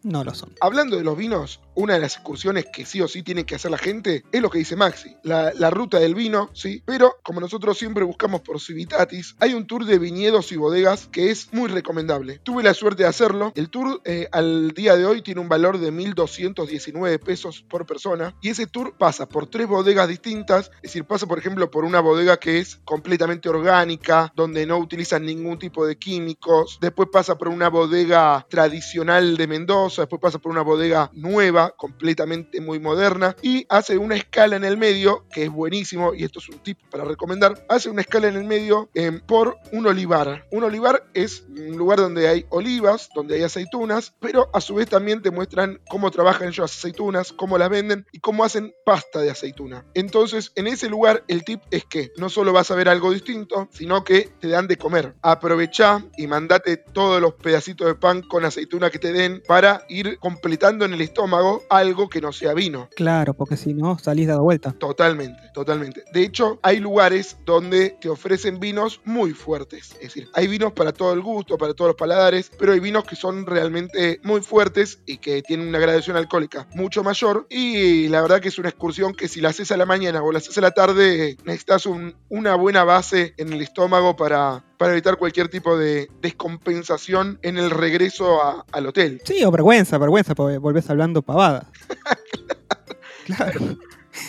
[0.04, 0.54] no lo son.
[0.62, 3.72] Hablando de los vinos, una de las excursiones que sí o sí tiene que hacer
[3.72, 6.84] la gente es lo que dice Maxi, la, ruta del vino, ¿sí?
[6.86, 11.32] Pero como nosotros siempre buscamos por Civitatis, hay un tour de viñedos y bodegas que
[11.32, 12.40] es muy recomendable.
[12.44, 13.52] Tuve la suerte de hacerlo.
[13.56, 18.36] El tour eh, al día de hoy tiene un valor de 1.219 pesos por persona
[18.42, 22.00] y ese tour pasa por tres bodegas distintas, es decir, pasa por ejemplo por una
[22.00, 27.48] bodega que es completamente orgánica, donde no utilizan ningún tipo de químicos, después pasa por
[27.48, 33.66] una bodega tradicional de Mendoza, después pasa por una bodega nueva, completamente muy moderna, y
[33.70, 37.04] hace una escala en el medio, que es buenísimo, y esto es un tip para
[37.04, 40.48] recomendar, hace una escala en el medio eh, por un olivar.
[40.52, 44.90] Un olivar es un lugar donde hay olivas, donde hay aceitunas, pero a su vez
[44.90, 49.20] también te muestran cómo trabajan ellos las aceitunas, cómo las venden y cómo hacen pasta
[49.22, 49.86] de aceituna.
[49.94, 53.68] Entonces, en ese lugar, el tip es que no solo vas a ver algo distinto,
[53.72, 55.16] sino que te dan de comer.
[55.22, 60.18] Aprovechá y mandate todos los pedacitos de pan con aceituna que te den para ir
[60.20, 62.90] completando en el estómago algo que no sea vino.
[62.96, 64.72] Claro, porque si no, salís dado vuelta.
[64.74, 66.04] Totalmente, totalmente.
[66.14, 69.92] De hecho, hay lugares donde te ofrecen vinos muy fuertes.
[69.94, 73.04] Es decir, hay vinos para todo el gusto, para todos los paladares, pero hay vinos
[73.06, 77.46] que son realmente muy fuertes y que tienen una gradación alcohólica mucho mayor.
[77.50, 80.32] Y la verdad que es una excursión que si la haces a la mañana o
[80.32, 84.94] la haces a la tarde, necesitas un- una buena base en el estómago para, para
[84.94, 89.22] evitar cualquier tipo de descompensación en el regreso a- al hotel.
[89.26, 91.70] Sí, o vergüenza, vergüenza, porque volvés hablando pavada.
[93.26, 93.78] claro.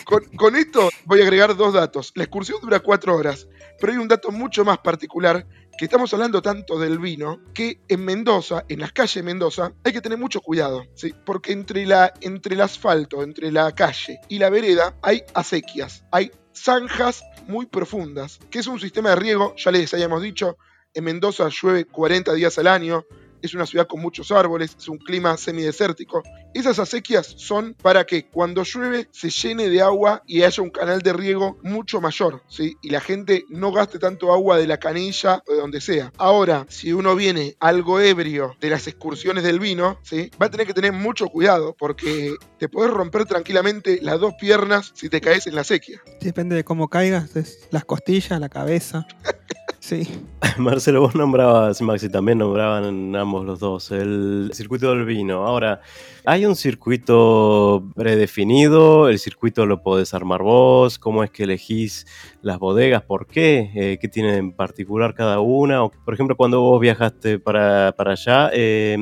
[0.05, 2.11] Con, con esto voy a agregar dos datos.
[2.15, 3.47] La excursión dura cuatro horas,
[3.79, 5.45] pero hay un dato mucho más particular,
[5.77, 9.93] que estamos hablando tanto del vino, que en Mendoza, en las calles de Mendoza, hay
[9.93, 11.13] que tener mucho cuidado, ¿sí?
[11.25, 16.29] porque entre, la, entre el asfalto, entre la calle y la vereda, hay acequias, hay
[16.53, 20.57] zanjas muy profundas, que es un sistema de riego, ya les habíamos dicho,
[20.93, 23.05] en Mendoza llueve 40 días al año,
[23.41, 26.23] es una ciudad con muchos árboles, es un clima semidesértico.
[26.53, 31.01] Esas acequias son para que cuando llueve se llene de agua y haya un canal
[31.01, 32.75] de riego mucho mayor, ¿sí?
[32.81, 36.11] Y la gente no gaste tanto agua de la canilla o de donde sea.
[36.17, 40.31] Ahora, si uno viene algo ebrio de las excursiones del vino, ¿sí?
[40.41, 44.91] Va a tener que tener mucho cuidado porque te podés romper tranquilamente las dos piernas
[44.93, 46.01] si te caes en la acequia.
[46.19, 47.31] Depende de cómo caigas,
[47.71, 49.07] las costillas, la cabeza.
[49.81, 50.07] Sí.
[50.59, 55.47] Marcelo, vos nombrabas, Maxi también nombraban ambos los dos, el circuito del vino.
[55.47, 55.81] Ahora,
[56.25, 59.09] ¿hay un circuito predefinido?
[59.09, 60.99] ¿El circuito lo podés armar vos?
[60.99, 62.05] ¿Cómo es que elegís
[62.41, 63.03] las bodegas?
[63.03, 63.71] ¿Por qué?
[63.75, 65.83] Eh, ¿Qué tiene en particular cada una?
[65.83, 68.97] O, por ejemplo, cuando vos viajaste para, para allá, eh,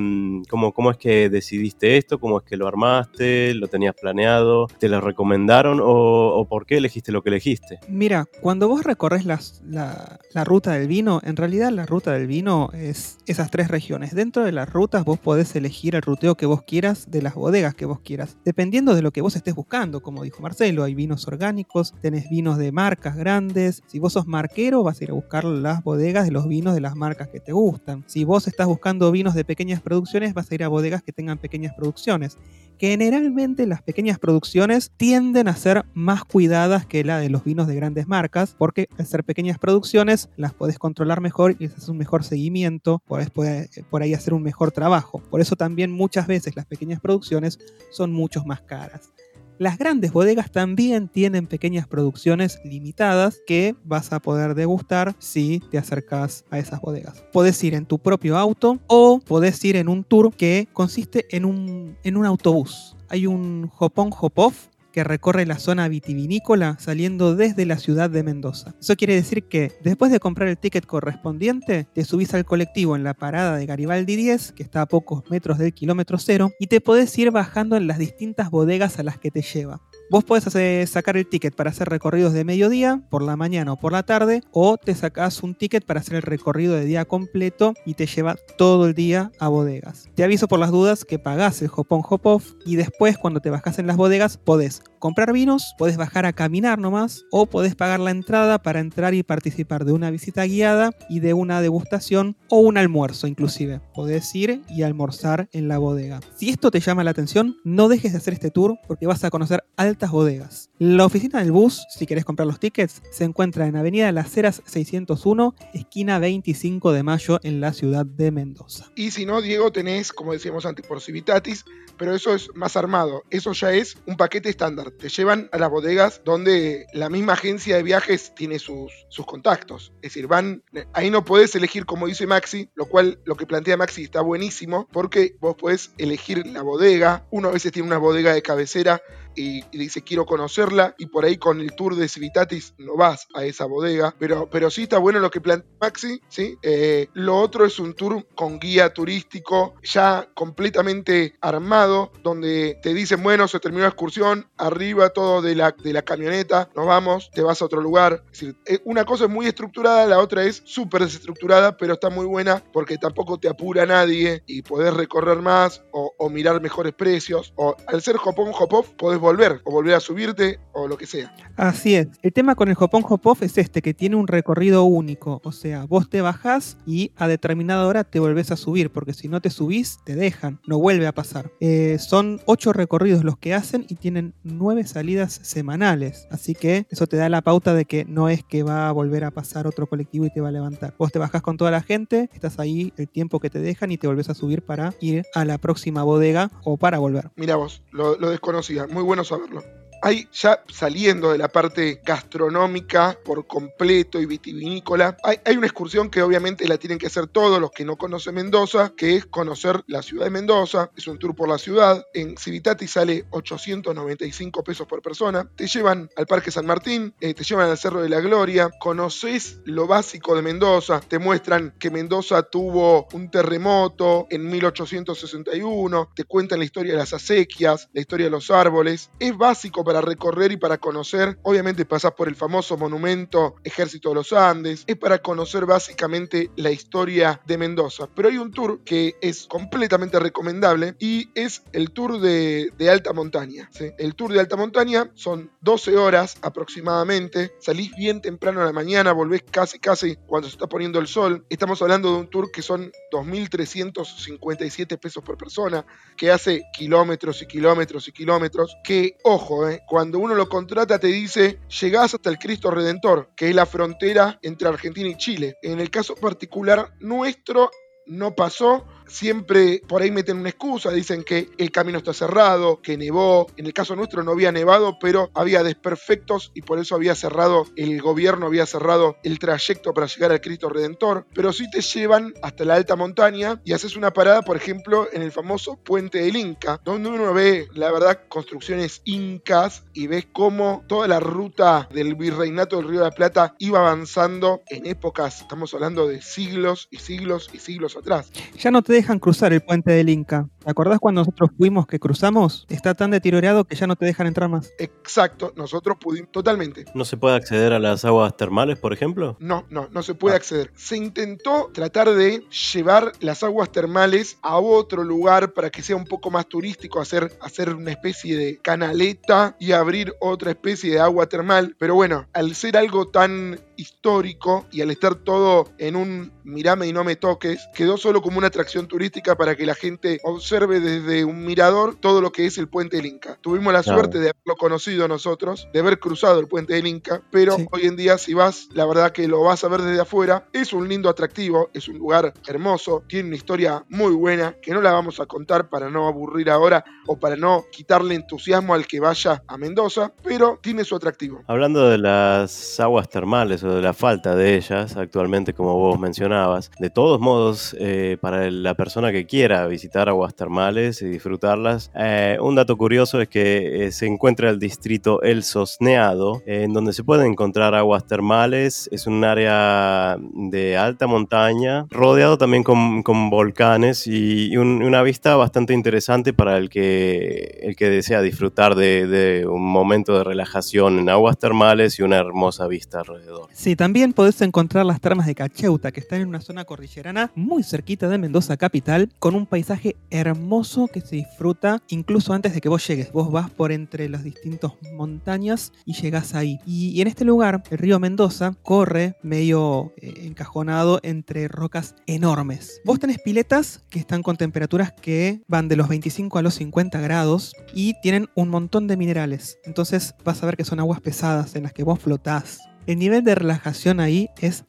[0.49, 2.19] ¿cómo, ¿cómo es que decidiste esto?
[2.19, 3.53] ¿Cómo es que lo armaste?
[3.53, 4.67] ¿Lo tenías planeado?
[4.79, 5.79] ¿Te lo recomendaron?
[5.82, 7.79] ¿O, por qué elegiste lo que elegiste?
[7.88, 12.69] Mira, cuando vos recorres la, la ruta del vino, en realidad la ruta del vino
[12.73, 14.15] es esas tres regiones.
[14.15, 17.76] Dentro de las rutas vos podés elegir el ruteo que vos quieras de las bodegas
[17.76, 20.02] que vos quieras, dependiendo de lo que vos estés buscando.
[20.02, 23.84] Como dijo Marcelo, hay vinos orgánicos, tenés vinos de marcas grandes.
[23.88, 26.82] Si vos sos marquero, vas a ir a buscar las bodegas de los vinos de
[26.82, 28.04] las marcas que te gustan.
[28.08, 31.38] Si vos estás buscando vinos de pequeñas producciones, vas a ir a bodegas que tengan
[31.38, 32.38] pequeñas producciones.
[32.80, 37.76] Generalmente las pequeñas producciones tienden a ser más cuidadas que la de los vinos de
[37.76, 42.24] grandes marcas, porque al ser pequeñas producciones las podés controlar mejor y haces un mejor
[42.24, 45.22] seguimiento, podés, podés por ahí hacer un mejor trabajo.
[45.30, 47.60] Por eso también muchas veces las pequeñas producciones
[47.92, 49.12] son mucho más caras.
[49.60, 55.78] Las grandes bodegas también tienen pequeñas producciones limitadas que vas a poder degustar si te
[55.78, 57.26] acercas a esas bodegas.
[57.34, 61.43] Podés ir en tu propio auto o podés ir en un tour que consiste en
[61.43, 62.95] un, en un autobús.
[63.10, 68.75] Hay un hop-on hop-off que recorre la zona vitivinícola saliendo desde la ciudad de Mendoza.
[68.80, 73.04] Eso quiere decir que después de comprar el ticket correspondiente, te subís al colectivo en
[73.04, 76.82] la parada de Garibaldi 10, que está a pocos metros del kilómetro cero, y te
[76.82, 79.82] podés ir bajando en las distintas bodegas a las que te lleva.
[80.12, 83.78] Vos podés hacer, sacar el ticket para hacer recorridos de mediodía, por la mañana o
[83.78, 87.76] por la tarde, o te sacás un ticket para hacer el recorrido de día completo
[87.86, 90.10] y te lleva todo el día a bodegas.
[90.15, 93.39] Te aviso por las dudas que pagás el hop on hop off y después cuando
[93.39, 97.76] te bajás en las bodegas podés comprar vinos, podés bajar a caminar nomás o podés
[97.76, 102.36] pagar la entrada para entrar y participar de una visita guiada y de una degustación
[102.50, 103.82] o un almuerzo inclusive.
[103.94, 106.20] Podés ir y almorzar en la bodega.
[106.36, 109.30] Si esto te llama la atención, no dejes de hacer este tour porque vas a
[109.30, 110.70] conocer altas bodegas.
[110.78, 114.62] La oficina del bus, si querés comprar los tickets, se encuentra en Avenida Las Heras
[114.66, 118.92] 601, esquina 25 de mayo en la ciudad de Mendoza.
[118.96, 121.66] Y si no, Diego, tenés, como decíamos antes, por Civitatis,
[121.98, 123.24] pero eso es más armado.
[123.30, 124.88] Eso ya es un paquete estándar.
[124.91, 129.93] Te llevan a las bodegas donde la misma agencia de viajes tiene sus, sus contactos.
[129.97, 130.63] Es decir, van.
[130.93, 134.88] Ahí no podés elegir como dice Maxi, lo cual lo que plantea Maxi está buenísimo,
[134.91, 137.25] porque vos podés elegir la bodega.
[137.32, 139.02] Uno a veces tiene una bodega de cabecera
[139.36, 143.46] y, dice quiero conocerla y por ahí con el tour de Civitatis no vas a
[143.46, 146.58] esa bodega, pero, pero sí está bueno lo que plantea Maxi, ¿sí?
[146.62, 153.24] Eh, lo otro es un tour con guía turístico ya completamente armado, donde te dicen,
[153.24, 157.42] bueno, se terminó la excursión, arriba todo de la, de la camioneta, nos vamos, te
[157.42, 158.24] vas a otro lugar.
[158.26, 162.10] Es decir, eh, una cosa es muy estructurada, la otra es súper desestructurada, pero está
[162.10, 167.54] muy buena porque tampoco te apura nadie y podés recorrer más o, mirar mejores precios,
[167.56, 171.34] o al ser hop-on, hop-off, podés volver o volver a subirte o lo que sea.
[171.55, 172.08] Así es.
[172.21, 175.41] El tema con el Hopon Hop es este, que tiene un recorrido único.
[175.43, 179.27] O sea, vos te bajás y a determinada hora te volvés a subir, porque si
[179.27, 181.51] no te subís, te dejan, no vuelve a pasar.
[181.60, 186.27] Eh, son ocho recorridos los que hacen y tienen nueve salidas semanales.
[186.32, 189.23] Así que eso te da la pauta de que no es que va a volver
[189.23, 190.95] a pasar otro colectivo y te va a levantar.
[190.97, 193.97] Vos te bajás con toda la gente, estás ahí el tiempo que te dejan y
[193.97, 197.32] te volvés a subir para ir a la próxima bodega o para volver.
[197.36, 198.88] Mira vos, lo, lo desconocía.
[198.88, 199.63] Muy bueno saberlo.
[200.02, 206.22] Hay ya saliendo de la parte gastronómica por completo y vitivinícola, hay, una excursión que
[206.22, 210.02] obviamente la tienen que hacer todos los que no conocen Mendoza, que es conocer la
[210.02, 210.90] ciudad de Mendoza.
[210.96, 212.06] Es un tour por la ciudad.
[212.14, 215.50] En Civitati sale 895 pesos por persona.
[215.56, 219.60] Te llevan al Parque San Martín, eh, te llevan al Cerro de la Gloria, conoces
[219.66, 226.60] lo básico de Mendoza, te muestran que Mendoza tuvo un terremoto en 1861, te cuentan
[226.60, 229.12] la historia de las acequias, la historia de los árboles.
[229.20, 231.39] Es básico para recorrer y para conocer.
[231.41, 234.84] Obviamente pasás por el famoso monumento Ejército de los Andes.
[234.86, 238.08] Es para conocer básicamente la historia de Mendoza.
[238.13, 243.67] Pero hay un tour que es completamente recomendable y es el tour de, alta montaña.
[243.97, 247.52] El tour de alta montaña son 12 horas aproximadamente.
[247.60, 251.47] Salís bien temprano a la mañana, volvés casi casi cuando se está poniendo el sol.
[251.49, 255.84] Estamos hablando de un tour que son 2.357 pesos por persona,
[256.15, 258.78] que hace kilómetros y kilómetros y kilómetros.
[258.84, 263.50] Que, ojo, eh, cuando uno lo contrata te dice, llegás hasta el Cristo Redentor, que
[263.50, 265.56] es la frontera entre Argentina y Chile.
[265.62, 267.70] En el caso particular nuestro
[268.06, 272.98] no pasó siempre por ahí meten una excusa, dicen que el camino está cerrado, que
[272.98, 273.48] nevó.
[273.58, 277.65] En el caso nuestro no había nevado, pero había desperfectos y por eso había cerrado,
[277.76, 281.26] el gobierno había cerrado el trayecto para llegar al Cristo Redentor.
[281.34, 285.22] Pero sí te llevan hasta la alta montaña y haces una parada, por ejemplo, en
[285.22, 290.84] el famoso Puente del Inca, donde uno ve, la verdad, construcciones incas y ves cómo
[290.88, 295.74] toda la ruta del virreinato del Río de la Plata iba avanzando en épocas, estamos
[295.74, 298.32] hablando de siglos y siglos y siglos atrás.
[298.58, 300.50] Ya no te dejan cruzar el puente del Inca.
[300.64, 302.66] ¿Te acordás cuando nosotros fuimos que cruzamos?
[302.70, 304.74] Está tan deteriorado que ya no te dejan entrar más.
[304.78, 306.86] Exacto, nosotros pudimos totalmente.
[306.94, 309.38] ¿No se puede acceder a las aguas termales, por ejemplo?
[309.40, 310.38] No, no, no se puede ah.
[310.38, 310.72] acceder.
[310.76, 316.06] Se intentó tratar de llevar las aguas termales a otro lugar para que sea un
[316.06, 321.28] poco más turístico, hacer, hacer una especie de canaleta y abrir otra especie de agua
[321.28, 321.76] termal.
[321.80, 326.94] Pero bueno, al ser algo tan histórico y al estar todo en un mirame y
[326.94, 331.23] no me toques, quedó solo como una atracción turística para que la gente observe desde
[331.23, 333.38] un mirador todo lo que es el puente del Inca.
[333.39, 333.99] Tuvimos la Claro.
[333.99, 337.65] suerte de haberlo conocido nosotros, de haber cruzado el puente del Inca, pero Sí.
[337.71, 340.73] hoy en día si vas, la verdad que lo vas a ver desde afuera, es
[340.73, 344.91] un lindo atractivo, es un lugar hermoso, tiene una historia muy buena que no la
[344.91, 349.43] vamos a contar para no aburrir ahora o para no quitarle entusiasmo al que vaya
[349.47, 351.41] a Mendoza, pero tiene su atractivo.
[351.47, 356.71] Hablando de las aguas termales o de la falta de ellas actualmente, como vos mencionabas,
[356.80, 362.38] de todos modos, eh, para la persona que quiera visitar aguas termales y disfrutarlas, eh,
[362.42, 366.94] un dato curioso es que eh, se encuentra el distrito El Sosneado, eh, en donde
[366.94, 368.88] se pueden encontrar aguas termales.
[368.94, 375.36] Es un área de alta montaña, rodeado también con, con volcanes y, un- una vista
[375.36, 381.00] bastante interesante para el que, el que desea disfrutar de, de un momento de relajación
[381.00, 383.50] en aguas termales y una hermosa vista alrededor.
[383.52, 387.62] Sí, también podés encontrar las termas de Cacheuta, que están en una zona cordillerana muy
[387.63, 392.69] cerquita de Mendoza capital, con un paisaje hermoso que se disfruta incluso antes de que
[392.69, 393.12] vos llegues.
[393.12, 396.60] Vos vas por entre las distintas montañas y llegás ahí.
[396.67, 402.82] Y, en este lugar, el río Mendoza corre medio eh, encajonado entre rocas enormes.
[402.86, 407.00] Vos tenés piletas que están con temperaturas que van de los 25 a los 50
[407.00, 409.58] grados y tienen un montón de minerales.
[409.63, 412.60] Entonces vas a ver que son aguas pesadas en las que vos flotás.
[412.89, 414.65] El nivel de relajación ahí es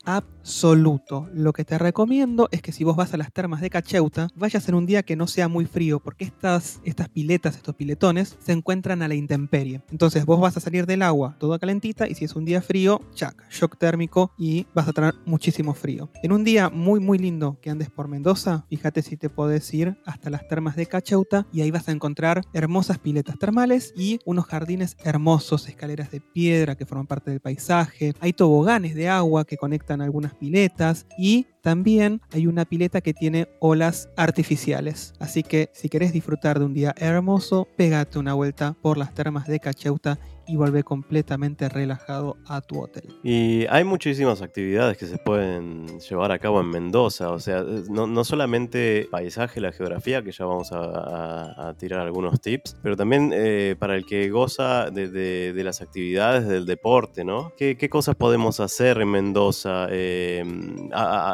[0.50, 1.28] absoluto.
[1.32, 4.68] Lo que te recomiendo es que si vos vas a las termas de Cacheuta, vayas
[4.68, 8.50] en un día que no sea muy frío, porque estas, estas piletas, estos piletones, se
[8.50, 9.80] encuentran a la intemperie.
[9.92, 13.00] Entonces vos vas a salir del agua toda calentita y si es un día frío,
[13.14, 16.10] chac, shock térmico y vas a tener muchísimo frío.
[16.20, 19.98] En un día muy muy lindo que andes por Mendoza, fíjate si te podés ir
[20.04, 24.46] hasta las termas de Cacheuta y ahí vas a encontrar hermosas piletas termales y unos
[24.46, 28.14] jardines hermosos, escaleras de piedra que forman parte del paisaje.
[28.18, 33.48] Hay toboganes de agua que conectan algunas piletas y también hay una pileta que tiene
[33.61, 35.12] olas artificiales.
[35.20, 39.46] Así que si querés disfrutar de un día hermoso, pégate una vuelta por las termas
[39.46, 40.18] de Cacheuta
[40.50, 43.04] y volvé completamente relajado a tu hotel.
[43.22, 48.08] Y hay muchísimas actividades que se pueden llevar a cabo en Mendoza, o sea, no,
[48.08, 53.76] no solamente paisaje, la geografía, que ya vamos a, tirar algunos tips, pero también eh,
[53.78, 57.52] para el que goza de, de- las actividades del deporte, ¿no?
[57.56, 59.86] ¿Qué, cosas podemos hacer en Mendoza?
[59.90, 60.42] Eh,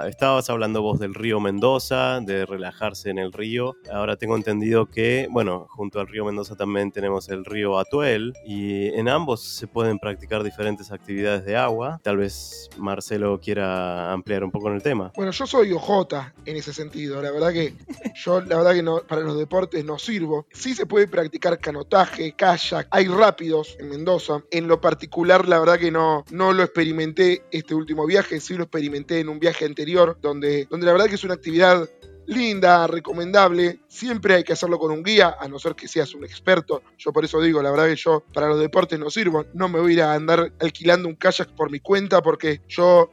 [0.08, 5.28] estabas hablando vos del río Mendoza, de relajarse en el río, ahora tengo entendido que,
[5.30, 10.42] bueno, junto al río Mendoza también tenemos el río Atuel, y ambos se pueden practicar
[10.42, 12.00] diferentes actividades de agua.
[12.02, 15.12] Tal vez Marcelo quiera ampliar un poco en el tema.
[15.16, 16.14] Bueno, yo soy OJ
[16.44, 17.20] en ese sentido.
[17.22, 17.74] La verdad que
[18.14, 20.46] yo, la verdad que no, para los deportes no sirvo.
[20.52, 22.88] Sí se puede practicar canotaje, kayak.
[22.90, 24.42] Hay rápidos en Mendoza.
[24.50, 28.40] En lo particular, la verdad que no, no lo experimenté este último viaje.
[28.40, 31.88] Sí lo experimenté en un viaje anterior, donde, donde la verdad que es una actividad
[32.26, 33.80] linda, recomendable.
[33.88, 36.82] Siempre hay que hacerlo con un guía, a no ser que seas un experto.
[36.98, 39.46] Yo por eso digo, la verdad que yo para los deportes no sirvo.
[39.54, 43.10] No me voy a ir a andar alquilando un kayak por mi cuenta porque yo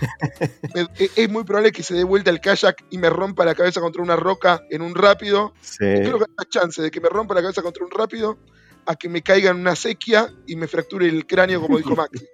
[0.74, 3.54] me- e- es muy probable que se dé vuelta el kayak y me rompa la
[3.54, 5.52] cabeza contra una roca en un rápido.
[5.60, 5.76] Sí.
[5.78, 8.38] Creo que hay más chance de que me rompa la cabeza contra un rápido
[8.86, 12.26] a que me caiga en una sequía y me fracture el cráneo, como dijo Maxi.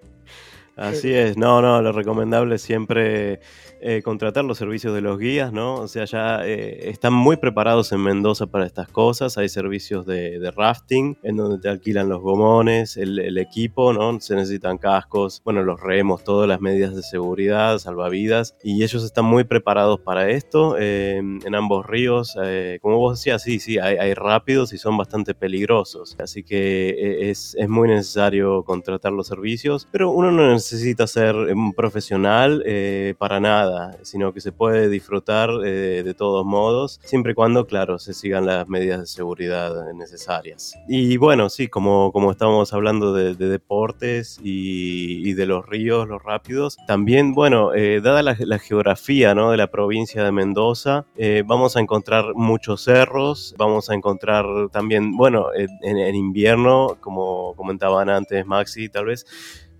[0.77, 3.41] Así es, no, no, lo recomendable siempre
[3.89, 5.77] eh, contratar los servicios de los guías, ¿no?
[5.77, 10.41] O sea, ya eh, están muy preparados en Mendoza para estas cosas, hay servicios de,
[10.41, 14.19] de rafting en donde te alquilan los gomones, el, el equipo, ¿no?
[14.21, 19.25] Se necesitan cascos, bueno, los remos, todas las medidas de seguridad, salvavidas, y ellos están
[19.25, 22.37] muy preparados para esto eh, en ambos ríos.
[22.43, 26.89] eh, como vos decías, sí, sí, hay, hay rápidos y son bastante peligrosos, así que
[26.91, 32.63] eh, es, es muy necesario contratar los servicios, pero uno no necesita ser un profesional
[32.67, 37.67] eh, para nada, sino que se puede disfrutar eh, de todos modos, siempre y cuando,
[37.67, 40.75] claro, se sigan las medidas de seguridad necesarias.
[40.89, 46.09] Y bueno, sí, como, como estábamos hablando de, de deportes y, y de los ríos,
[46.09, 49.51] los rápidos, también, bueno, eh, dada la, la geografía ¿no?
[49.51, 55.17] de la provincia de Mendoza, eh, vamos a encontrar muchos cerros, vamos a encontrar también,
[55.17, 59.27] bueno, en, en invierno, como comentaban antes Maxi, tal vez,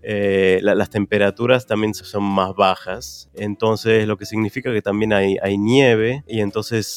[0.09, 5.57] eh, la- las temperaturas también son más bajas, entonces lo que significa que también hay,
[5.57, 6.87] nieve y entonces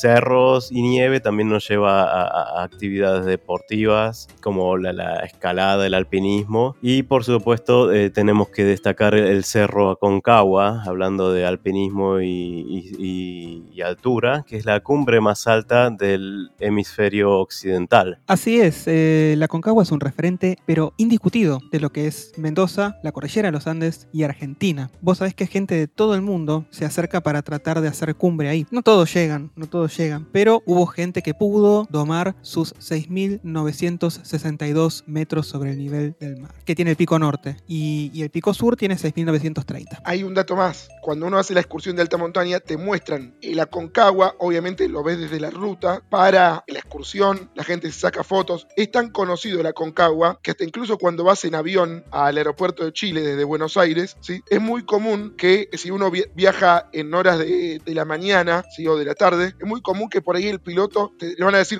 [0.00, 6.74] cerros y nieve también nos lleva a, actividades deportivas como la, la escalada, el alpinismo
[6.80, 14.46] y por supuesto eh, tenemos que destacar el, cerro Aconcagua, hablando de alpinismo y, altura,
[14.48, 18.18] que es la cumbre más alta del hemisferio occidental.
[18.26, 22.53] Así es, eh, la Concagua es un referente, pero indiscutido, de lo que es Mendoza
[22.54, 24.88] Mendoza, la cordillera de los Andes y Argentina.
[25.00, 28.48] Vos sabés que gente de todo el mundo se acerca para tratar de hacer cumbre
[28.48, 28.64] ahí.
[28.70, 35.48] No todos llegan, no todos llegan, pero hubo gente que pudo domar sus 6.962 metros
[35.48, 38.94] sobre el nivel del mar, que tiene el pico norte, y, el pico sur tiene
[38.94, 40.02] 6.930.
[40.04, 40.88] Hay un dato más.
[41.02, 45.18] Cuando uno hace la excursión de alta montaña, te muestran el Aconcagua, obviamente lo ves
[45.18, 48.68] desde la ruta, para la excursión, la gente se saca fotos.
[48.76, 52.04] Es tan conocido el Aconcagua que hasta incluso cuando vas en avión
[52.34, 54.42] al aeropuerto de Chile desde Buenos Aires, ¿sí?
[54.50, 59.04] es muy común que si uno vi- viaja en horas de, la mañana o de
[59.04, 61.78] la tarde, es muy común que por ahí el piloto le van a decir,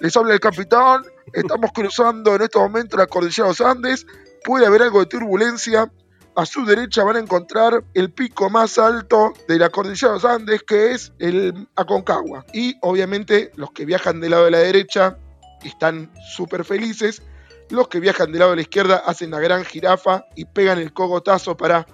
[0.00, 1.02] les habla el capitán,
[1.32, 4.06] estamos cruzando en este momento la cordillera de los Andes,
[4.44, 5.90] puede haber algo de turbulencia,
[6.36, 10.24] a su derecha van a encontrar el pico más alto de la cordillera de los
[10.24, 12.46] Andes, que es el Aconcagua.
[12.52, 15.18] Y obviamente los que viajan del lado de la derecha
[15.64, 17.22] están súper felices.
[17.70, 20.92] Los que viajan del lado de la izquierda hacen la gran jirafa y pegan el
[20.92, 21.86] cogotazo para,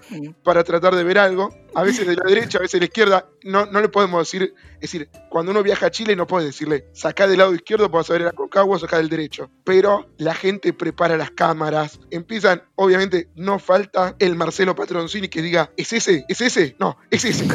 [0.43, 1.51] para tratar de ver algo.
[1.75, 3.29] A veces de la derecha, a veces de la izquierda.
[3.43, 6.87] No, no le podemos decir, es decir, cuando uno viaja a Chile no puedes decirle,
[6.93, 9.51] sacá del lado izquierdo para saber el Aconcagua o sacá del derecho.
[9.65, 15.71] Pero la gente prepara las cámaras, empiezan, obviamente no falta el Marcelo Patroncini que diga,
[15.77, 16.25] ¿es ese?
[16.29, 16.77] ¿Es ese?
[16.79, 17.47] No, es ese.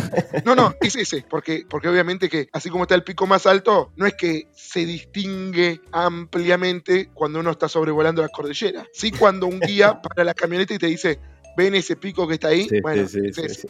[0.46, 1.26] No, no, es ese.
[1.30, 4.86] Porque, porque obviamente que así como está el pico más alto, no es que se
[4.86, 8.86] distingue ampliamente cuando uno está sobrevolando la cordillera.
[8.94, 11.20] Sí cuando un guía para la camioneta y te dice,
[11.58, 12.68] ven ese pico que está ahí.
[12.70, 13.70] Sí, bueno, sí, sí, es sí, ese.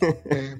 [0.00, 0.56] Eh,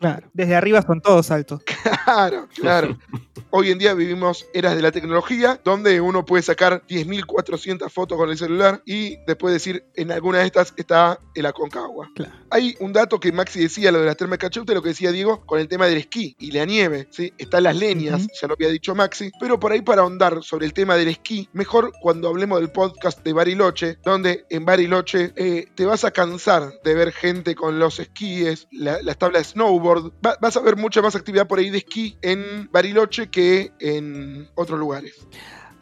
[0.00, 0.28] Claro.
[0.34, 1.62] Desde arriba son todos altos.
[2.04, 2.98] Claro, claro.
[3.50, 8.30] Hoy en día vivimos eras de la tecnología, donde uno puede sacar 10.400 fotos con
[8.30, 12.10] el celular y después decir, en alguna de estas está el Aconcagua.
[12.14, 12.32] Claro.
[12.50, 15.12] Hay un dato que Maxi decía, lo de las termas de Cachute, lo que decía
[15.12, 17.32] Diego, con el tema del esquí y la nieve, ¿sí?
[17.38, 20.72] Están las leñas, ya lo había dicho Maxi, pero por ahí para ahondar sobre el
[20.72, 25.86] tema del esquí, mejor cuando hablemos del podcast de Bariloche, donde en Bariloche eh, te
[25.86, 30.36] vas a cansar de ver gente con los esquíes, la- las tablas de snowboard, Va-
[30.40, 34.78] vas a ver mucha más actividad por ahí de esquí en Bariloche que en otros
[34.78, 35.26] lugares.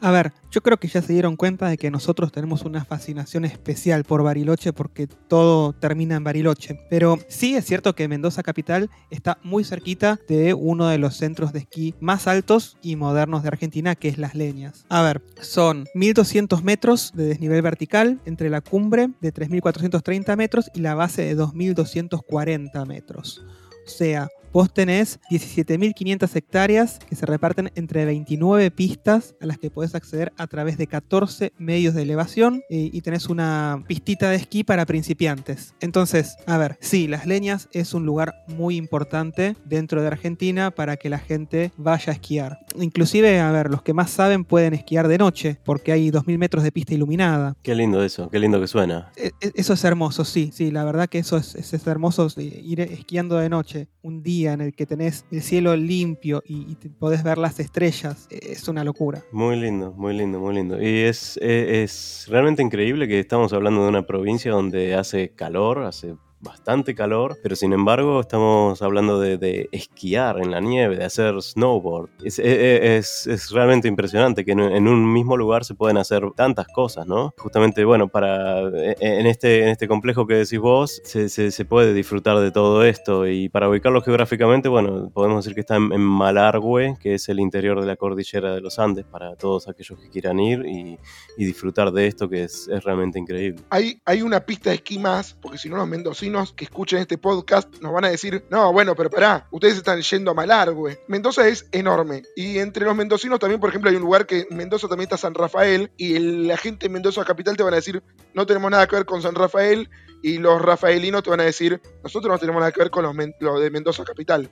[0.05, 3.45] A ver, yo creo que ya se dieron cuenta de que nosotros tenemos una fascinación
[3.45, 6.77] especial por Bariloche porque todo termina en Bariloche.
[6.91, 11.53] Pero sí es cierto que Mendoza Capital está muy cerquita de uno de los centros
[11.53, 14.87] de esquí más altos y modernos de Argentina, que es Las Leñas.
[14.89, 20.81] A ver, son 1200 metros de desnivel vertical entre la cumbre de 3430 metros y
[20.81, 23.45] la base de 2240 metros.
[23.87, 29.71] O sea, vos tenés 17.500 hectáreas que se reparten entre 29 pistas a las que
[29.71, 34.37] podés acceder a través de 14 medios de elevación eh, y tenés una pistita de
[34.37, 35.75] esquí para principiantes.
[35.81, 40.97] Entonces, a ver, sí, Las Leñas es un lugar muy importante dentro de Argentina para
[40.97, 42.59] que la gente vaya a esquiar.
[42.79, 46.63] Inclusive, a ver, los que más saben pueden esquiar de noche porque hay 2.000 metros
[46.65, 47.57] de pista iluminada.
[47.63, 49.11] Qué lindo eso, qué lindo que suena.
[49.17, 53.37] E- e- Eso es hermoso, sí, sí, la verdad que eso es, hermoso, ir esquiando
[53.39, 57.61] de noche, un día en el que tenés el cielo limpio y, podés ver las
[57.61, 59.23] estrellas, es una locura.
[59.33, 60.81] Muy lindo, muy lindo, muy lindo.
[60.83, 66.17] Y es, es realmente increíble que estamos hablando de una provincia donde hace calor, hace
[66.43, 71.41] bastante calor, pero sin embargo estamos hablando de, de esquiar en la nieve, de hacer
[71.41, 72.11] snowboard.
[72.25, 76.23] Es, e- e- es- es realmente impresionante que en, un mismo lugar se pueden hacer
[76.37, 77.33] tantas cosas, ¿no?
[77.39, 81.65] Justamente, bueno, para e- en este, en este complejo que decís vos, se, se- se
[81.65, 85.93] puede disfrutar de todo esto y para ubicarlo geográficamente, bueno, podemos decir que está en,
[85.93, 89.99] en Malargüe, que es el interior de la cordillera de los Andes, para todos aquellos
[90.01, 90.99] que quieran ir y,
[91.37, 93.63] y disfrutar de esto que es, es realmente increíble.
[93.71, 97.19] Hay, hay una pista de esquí más, porque si no los mendocinos que escuchen este
[97.19, 100.99] podcast nos van a decir, no, bueno, pero pará, ustedes están yendo a Malargüe.
[101.09, 102.23] Mendoza es enorme.
[102.35, 105.17] Y entre los mendocinos también, por ejemplo, hay un lugar que en Mendoza también está
[105.17, 108.03] San Rafael, y la gente en Mendoza Capital te van a decir,
[108.35, 109.91] no tenemos nada que ver con San Rafael,
[110.23, 113.15] y los rafaelinos te van a decir, nosotros no tenemos nada que ver con los,
[113.41, 114.51] los de Mendoza Capital.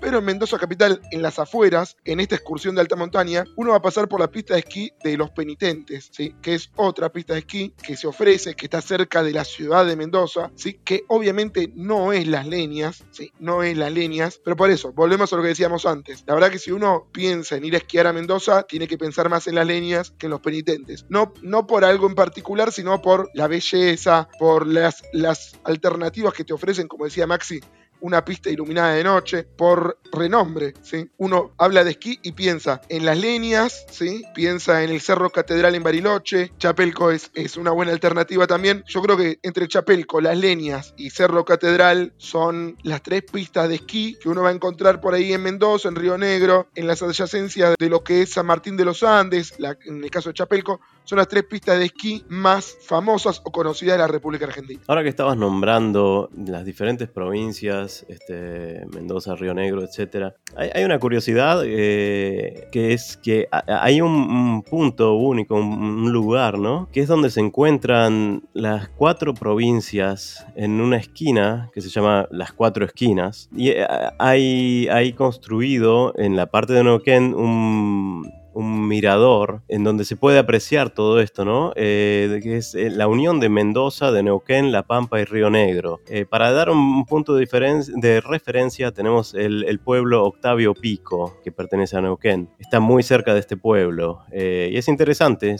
[0.00, 3.76] Pero en Mendoza Capital, en las afueras, en esta excursión de alta montaña, uno va
[3.76, 6.34] a pasar por la pista de esquí de los penitentes, ¿sí?
[6.42, 9.86] que es otra pista de esquí que se ofrece, que está cerca de la ciudad
[9.86, 10.80] de Mendoza, ¿sí?
[10.84, 13.32] que obviamente no es las leñas, ¿sí?
[13.38, 16.24] no es las leñas, pero por eso, volvemos a lo que decíamos antes.
[16.26, 19.28] La verdad que si uno piensa en ir a esquiar a Mendoza, tiene que pensar
[19.28, 21.06] más en las leñas que en los penitentes.
[21.08, 26.44] No, no por algo en particular, sino por la belleza, por las, las alternativas que
[26.44, 27.60] te ofrecen, como decía Maxi,
[28.02, 31.10] una pista iluminada de noche, por renombre, ¿sí?
[31.16, 34.24] Uno habla de esquí y piensa en las leñas, ¿sí?
[34.34, 38.84] Piensa en el Cerro Catedral en Bariloche, Chapelco es, es una buena alternativa también.
[38.86, 43.76] Yo creo que entre Chapelco, las leñas y Cerro Catedral son las tres pistas de
[43.76, 47.02] esquí que uno va a encontrar por ahí en Mendoza, en Río Negro, en las
[47.02, 49.54] adyacencias de lo que es San Martín de los Andes,
[49.86, 53.94] en el caso de Chapelco, son las tres pistas de esquí más famosas o conocidas
[53.94, 54.80] de la República Argentina.
[54.86, 61.62] Ahora que estabas nombrando las diferentes provincias, este, Mendoza, Río Negro, etc., hay, una curiosidad
[61.64, 66.88] eh, que es que hay un, punto único, un, lugar, ¿no?
[66.92, 72.52] Que es donde se encuentran las cuatro provincias en una esquina que se llama las
[72.52, 73.48] cuatro esquinas.
[73.54, 73.86] Y eh,
[74.18, 80.38] hay, hay construido en la parte de Neuquén un un mirador en donde se puede
[80.38, 81.72] apreciar todo esto, ¿no?
[81.76, 86.00] Eh, que es eh, la unión de Mendoza, de Neuquén, La Pampa y Río Negro.
[86.08, 92.00] Eh, para dar un punto de, referencia tenemos el, pueblo Octavio Pico, que pertenece a
[92.00, 92.48] Neuquén.
[92.58, 95.56] Está muy cerca de este pueblo y es interesante,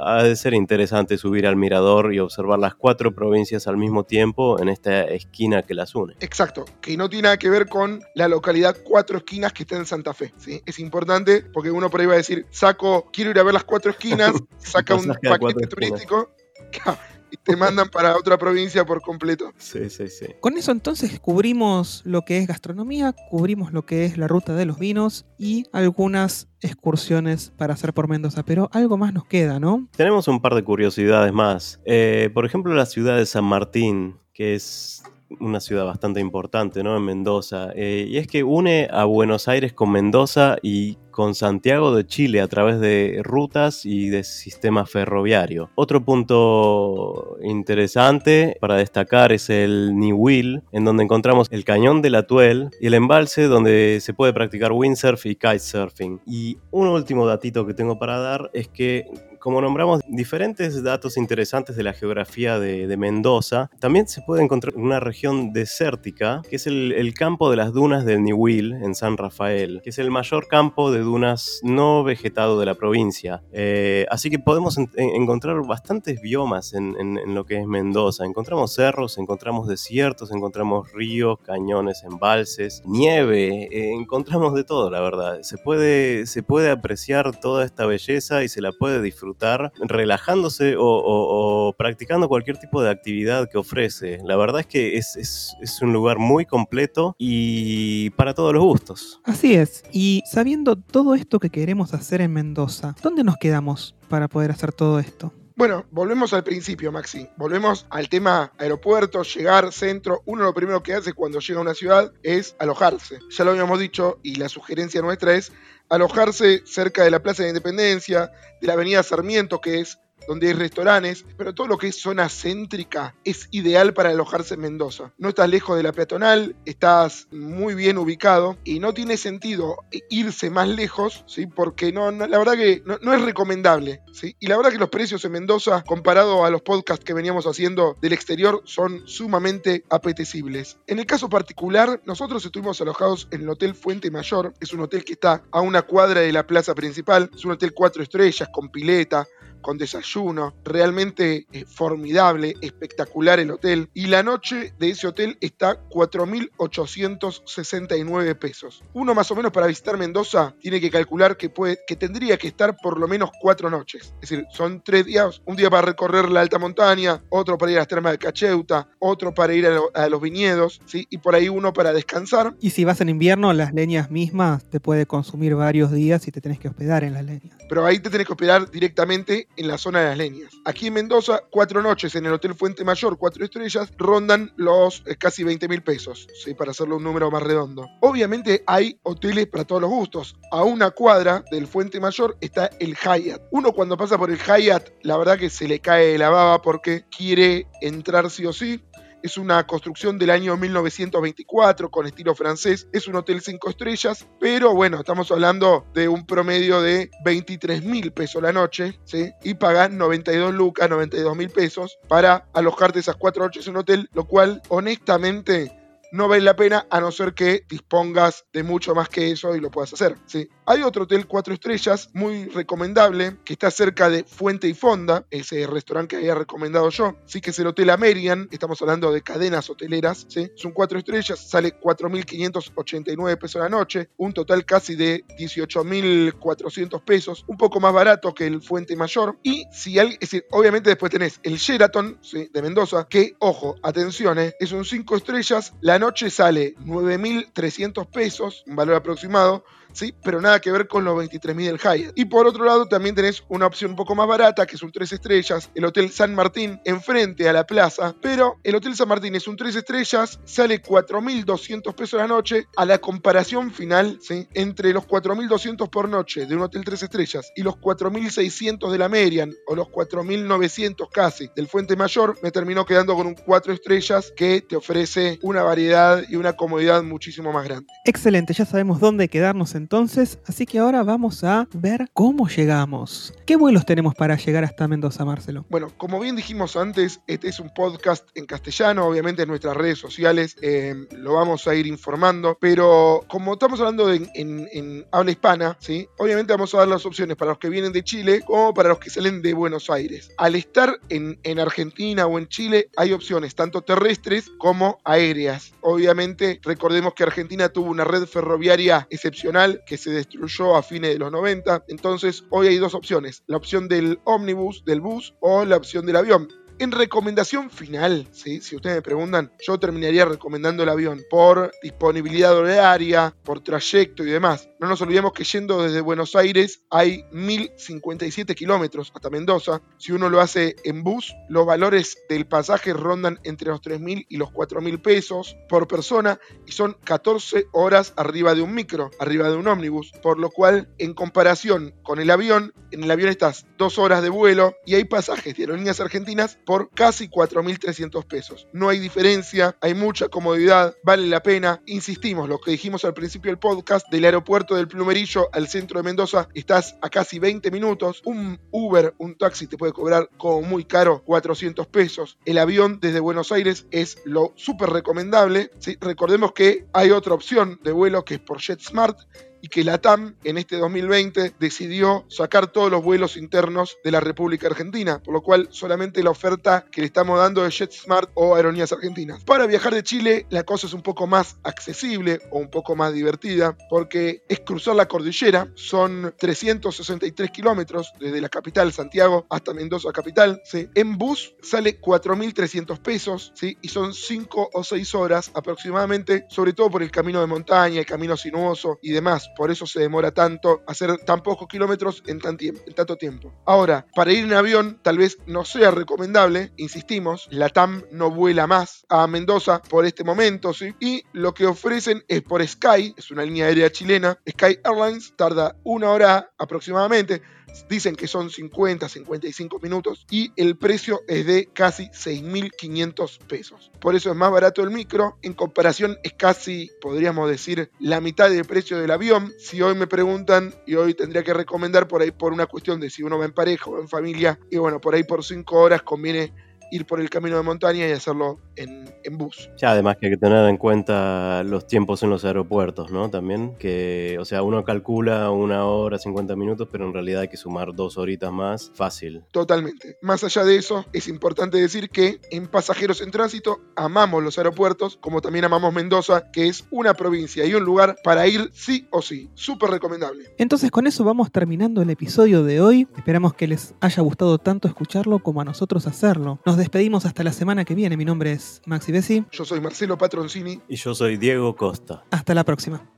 [0.00, 4.60] ha de ser interesante subir al mirador y observar las cuatro provincias al mismo tiempo
[4.60, 6.14] en esta esquina que las une.
[6.20, 9.86] Exacto, que no tiene nada que ver con la localidad Cuatro Esquinas que está en
[9.86, 10.32] Santa Fe.
[10.36, 10.62] ¿sí?
[10.66, 13.90] Es importante porque uno por ahí a decir, saco, quiero ir a ver las cuatro
[13.90, 16.34] esquinas, saca un paquete turístico
[17.30, 19.52] y te mandan para otra provincia por completo.
[19.58, 20.26] Sí, sí, sí.
[20.40, 24.66] Con eso entonces cubrimos lo que es gastronomía, cubrimos lo que es la ruta de
[24.66, 29.86] los vinos y algunas excursiones para hacer por Mendoza, pero algo más nos queda, ¿no?
[29.96, 31.80] Tenemos un par de curiosidades más.
[31.84, 35.02] Eh, por ejemplo, la ciudad de San Martín, que es
[35.40, 36.96] una ciudad bastante importante, ¿no?
[36.96, 37.70] En Mendoza.
[37.74, 42.40] Eh, y es que une a Buenos Aires con Mendoza y con Santiago de Chile
[42.40, 45.70] a través de rutas y de sistema ferroviario.
[45.76, 52.70] Otro punto interesante para destacar es el Niwil, en donde encontramos el cañón del Atuel
[52.80, 56.20] y el embalse donde se puede practicar windsurf y kitesurfing.
[56.26, 59.06] Y un último datito que tengo para dar es que
[59.44, 65.00] como nombramos diferentes datos interesantes de la geografía de, Mendoza, también se puede encontrar una
[65.00, 69.90] región desértica, que es el, campo de las dunas del Niwil, en San Rafael, que
[69.90, 73.42] es el mayor campo de dunas no vegetado de la provincia.
[73.52, 76.94] Eh, así que podemos encontrar bastantes biomas en,
[77.34, 78.24] lo que es Mendoza.
[78.24, 85.42] Encontramos cerros, encontramos desiertos, encontramos ríos, cañones, embalses, nieve, eh, encontramos de todo, la verdad.
[85.42, 89.33] Se puede, se puede apreciar toda esta belleza y se la puede disfrutar
[89.80, 94.18] relajándose o, practicando cualquier tipo de actividad que ofrece.
[94.24, 99.20] La verdad es que es un lugar muy completo y para todos los gustos.
[99.24, 99.84] Así es.
[99.92, 104.72] Y sabiendo todo esto que queremos hacer en Mendoza, ¿dónde nos quedamos para poder hacer
[104.72, 105.32] todo esto?
[105.56, 107.28] Bueno, volvemos al principio, Maxi.
[107.36, 110.20] Volvemos al tema aeropuerto, llegar, centro.
[110.26, 113.20] Uno lo primero que hace cuando llega a una ciudad es alojarse.
[113.30, 115.52] Ya lo habíamos dicho y la sugerencia nuestra es
[115.88, 120.52] alojarse cerca de la Plaza de Independencia, de la Avenida Sarmiento, que es donde hay
[120.52, 125.12] restaurantes, pero todo lo que es zona céntrica es ideal para alojarse en Mendoza.
[125.18, 129.76] No estás lejos de la peatonal, estás muy bien ubicado y no tiene sentido
[130.08, 131.46] irse más lejos, ¿sí?
[131.46, 134.00] porque no, la verdad que no, es recomendable.
[134.12, 134.36] ¿sí?
[134.40, 137.96] Y la verdad que los precios en Mendoza, comparado a los podcasts que veníamos haciendo
[138.00, 140.78] del exterior, son sumamente apetecibles.
[140.86, 145.04] En el caso particular, nosotros estuvimos alojados en el Hotel Fuente Mayor, es un hotel
[145.04, 148.70] que está a una cuadra de la plaza principal, es un hotel cuatro estrellas con
[148.70, 149.26] pileta,
[149.64, 153.88] con desayuno, realmente eh, formidable, espectacular el hotel.
[153.94, 158.84] Y la noche de ese hotel está 4.869 pesos.
[158.92, 162.48] Uno más o menos para visitar Mendoza tiene que calcular que, puede, que tendría que
[162.48, 164.12] estar por lo menos cuatro noches.
[164.20, 167.78] Es decir, son tres días, un día para recorrer la alta montaña, otro para ir
[167.78, 171.06] a las termas de Cacheuta, otro para ir a, a los viñedos, ¿sí?
[171.08, 172.54] y por ahí uno para descansar.
[172.60, 176.42] Y si vas en invierno, las leñas mismas te puede consumir varios días y te
[176.42, 177.56] tenés que hospedar en las leñas.
[177.68, 180.52] Pero ahí te tenés que hospedar directamente en la zona de las leñas.
[180.64, 185.16] Aquí en Mendoza, cuatro noches en el Hotel Fuente Mayor, cuatro estrellas, rondan los eh,
[185.16, 186.54] casi 20 mil pesos, ¿sí?
[186.54, 187.88] para hacerlo un número más redondo.
[188.00, 190.36] Obviamente hay hoteles para todos los gustos.
[190.50, 193.42] A una cuadra del Fuente Mayor está el Hyatt.
[193.50, 197.04] Uno cuando pasa por el Hyatt, la verdad que se le cae la baba porque
[197.16, 198.82] quiere entrar sí o sí.
[199.24, 202.88] Es una construcción del año 1924 con estilo francés.
[202.92, 208.12] Es un hotel cinco estrellas, pero bueno, estamos hablando de un promedio de 23 mil
[208.12, 209.32] pesos la noche, ¿sí?
[209.42, 214.10] Y pagan 92 lucas, 92 mil pesos para alojarte esas cuatro noches en un hotel,
[214.12, 215.72] lo cual honestamente
[216.14, 219.60] no vale la pena a no ser que dispongas de mucho más que eso y
[219.60, 220.16] lo puedas hacer.
[220.26, 220.48] ¿sí?
[220.64, 225.66] Hay otro hotel cuatro estrellas muy recomendable que está cerca de Fuente y Fonda, ese
[225.66, 227.16] restaurante que había recomendado yo.
[227.26, 230.24] Sí que es el Hotel American, estamos hablando de cadenas hoteleras.
[230.28, 230.52] ¿sí?
[230.54, 237.56] Son cuatro estrellas, sale 4.589 pesos la noche, un total casi de 18.400 pesos, un
[237.56, 239.36] poco más barato que el Fuente Mayor.
[239.42, 242.48] Y si alguien, es decir, obviamente después tenés el Sheraton ¿sí?
[242.52, 244.54] de Mendoza, que, ojo, atención, ¿eh?
[244.60, 249.64] es un 5 estrellas, la noche sale 9.300 pesos, un valor aproximado.
[249.94, 250.14] ¿Sí?
[250.22, 252.12] Pero nada que ver con los 23.000 del Hyatt.
[252.14, 254.92] Y por otro lado también tenés una opción un poco más barata, que es un
[254.92, 258.14] 3 estrellas, el Hotel San Martín, enfrente a la plaza.
[258.20, 262.66] Pero el Hotel San Martín es un 3 estrellas, sale 4.200 pesos la noche.
[262.76, 264.48] A la comparación final, ¿sí?
[264.54, 269.08] entre los 4.200 por noche de un Hotel 3 estrellas y los 4.600 de la
[269.08, 274.32] Merian, o los 4.900 casi del Fuente Mayor, me terminó quedando con un 4 estrellas
[274.36, 277.86] que te ofrece una variedad y una comodidad muchísimo más grande.
[278.04, 283.34] Excelente, ya sabemos dónde quedarnos entonces, así que ahora vamos a ver cómo llegamos.
[283.44, 285.66] ¿Qué vuelos tenemos para llegar hasta Mendoza, Marcelo?
[285.68, 289.98] Bueno, como bien dijimos antes, este es un podcast en castellano, obviamente en nuestras redes
[289.98, 295.32] sociales eh, lo vamos a ir informando, pero como estamos hablando de, en, en, habla
[295.32, 296.08] hispana, ¿sí?
[296.16, 298.98] obviamente vamos a dar las opciones para los que vienen de Chile como para los
[298.98, 300.30] que salen de Buenos Aires.
[300.38, 305.74] Al estar en, en Argentina o en Chile hay opciones tanto terrestres como aéreas.
[305.82, 311.18] Obviamente recordemos que Argentina tuvo una red ferroviaria excepcional que se destruyó a fines de
[311.18, 311.84] los 90.
[311.88, 316.16] Entonces, hoy hay dos opciones: la opción del ómnibus, del bus, o la opción del
[316.16, 316.48] avión.
[316.80, 323.32] En recomendación final, si ustedes me preguntan, yo terminaría recomendando el avión por disponibilidad horaria,
[323.44, 324.68] por trayecto y demás.
[324.80, 329.80] No nos olvidemos que yendo desde Buenos Aires hay 1057 kilómetros hasta Mendoza.
[329.98, 334.36] Si uno lo hace en bus, los valores del pasaje rondan entre los 3.000 y
[334.36, 339.56] los 4.000 pesos por persona y son 14 horas arriba de un micro, arriba de
[339.56, 340.10] un ómnibus.
[340.22, 344.28] Por lo cual, en comparación con el avión, en el avión estás dos horas de
[344.28, 348.68] vuelo y hay pasajes de aerolíneas argentinas por casi 4.300 pesos.
[348.72, 351.82] No hay diferencia, hay mucha comodidad, vale la pena.
[351.86, 356.04] Insistimos, lo que dijimos al principio del podcast, del aeropuerto del Plumerillo al centro de
[356.04, 358.22] Mendoza, estás a casi 20 minutos.
[358.24, 362.38] Un Uber, un taxi te puede cobrar como muy caro 400 pesos.
[362.44, 365.70] El avión desde Buenos Aires es lo súper recomendable.
[366.00, 369.18] Recordemos que hay otra opción de vuelo que es por JetSmart
[369.64, 374.20] y que la TAM en este 2020 decidió sacar todos los vuelos internos de la
[374.20, 378.54] República Argentina, por lo cual solamente la oferta que le estamos dando es JetSmart o
[378.54, 379.42] Aerolíneas Argentinas.
[379.44, 383.14] Para viajar de Chile la cosa es un poco más accesible o un poco más
[383.14, 390.12] divertida porque es cruzar la cordillera, son 363 kilómetros desde la capital Santiago hasta Mendoza
[390.12, 390.90] capital, ¿sí?
[390.94, 393.78] en bus sale 4.300 pesos ¿sí?
[393.80, 398.06] y son 5 o 6 horas aproximadamente, sobre todo por el camino de montaña, el
[398.06, 403.16] camino sinuoso y demás por eso se demora tanto hacer tan pocos kilómetros en, tanto
[403.16, 403.52] tiempo.
[403.66, 408.66] Ahora, para ir en avión tal vez no sea recomendable, insistimos, la TAM no vuela
[408.66, 410.94] más a Mendoza por este momento, ¿sí?
[411.00, 415.76] Y lo que ofrecen es por Sky, es una línea aérea chilena, Sky Airlines tarda
[415.84, 417.42] una hora aproximadamente,
[417.88, 423.90] dicen que son 50, 55 minutos y el precio es de casi 6.500 pesos.
[424.00, 428.50] Por eso es más barato el micro, en comparación es casi, podríamos decir, la mitad
[428.50, 429.52] del precio del avión.
[429.58, 433.10] Si hoy me preguntan, y hoy tendría que recomendar por ahí por una cuestión de
[433.10, 436.02] si uno va en pareja o en familia, y bueno, por ahí por 5 horas
[436.02, 436.52] conviene
[436.90, 439.70] ir por el camino de montaña y hacerlo en, en, bus.
[439.76, 443.30] Ya, además que hay que tener en cuenta los tiempos en los aeropuertos, ¿no?
[443.30, 447.56] También, que, o sea, uno calcula una hora, 50 minutos, pero en realidad hay que
[447.56, 449.44] sumar dos horitas más, fácil.
[449.50, 450.16] Totalmente.
[450.22, 455.16] Más allá de eso, es importante decir que en Pasajeros en Tránsito amamos los aeropuertos,
[455.16, 459.22] como también amamos Mendoza, que es una provincia y un lugar para ir sí o
[459.22, 459.50] sí.
[459.54, 460.54] Súper recomendable.
[460.58, 463.08] Entonces, con eso vamos terminando el episodio de hoy.
[463.16, 466.60] Esperamos que les haya gustado tanto escucharlo como a nosotros hacerlo.
[466.74, 468.16] Nos despedimos hasta la semana que viene.
[468.16, 469.44] Mi nombre es Maxi Bessi.
[469.52, 470.80] Yo soy Marcelo Patroncini.
[470.88, 472.24] Y yo soy Diego Costa.
[472.32, 473.08] Hasta la próxima.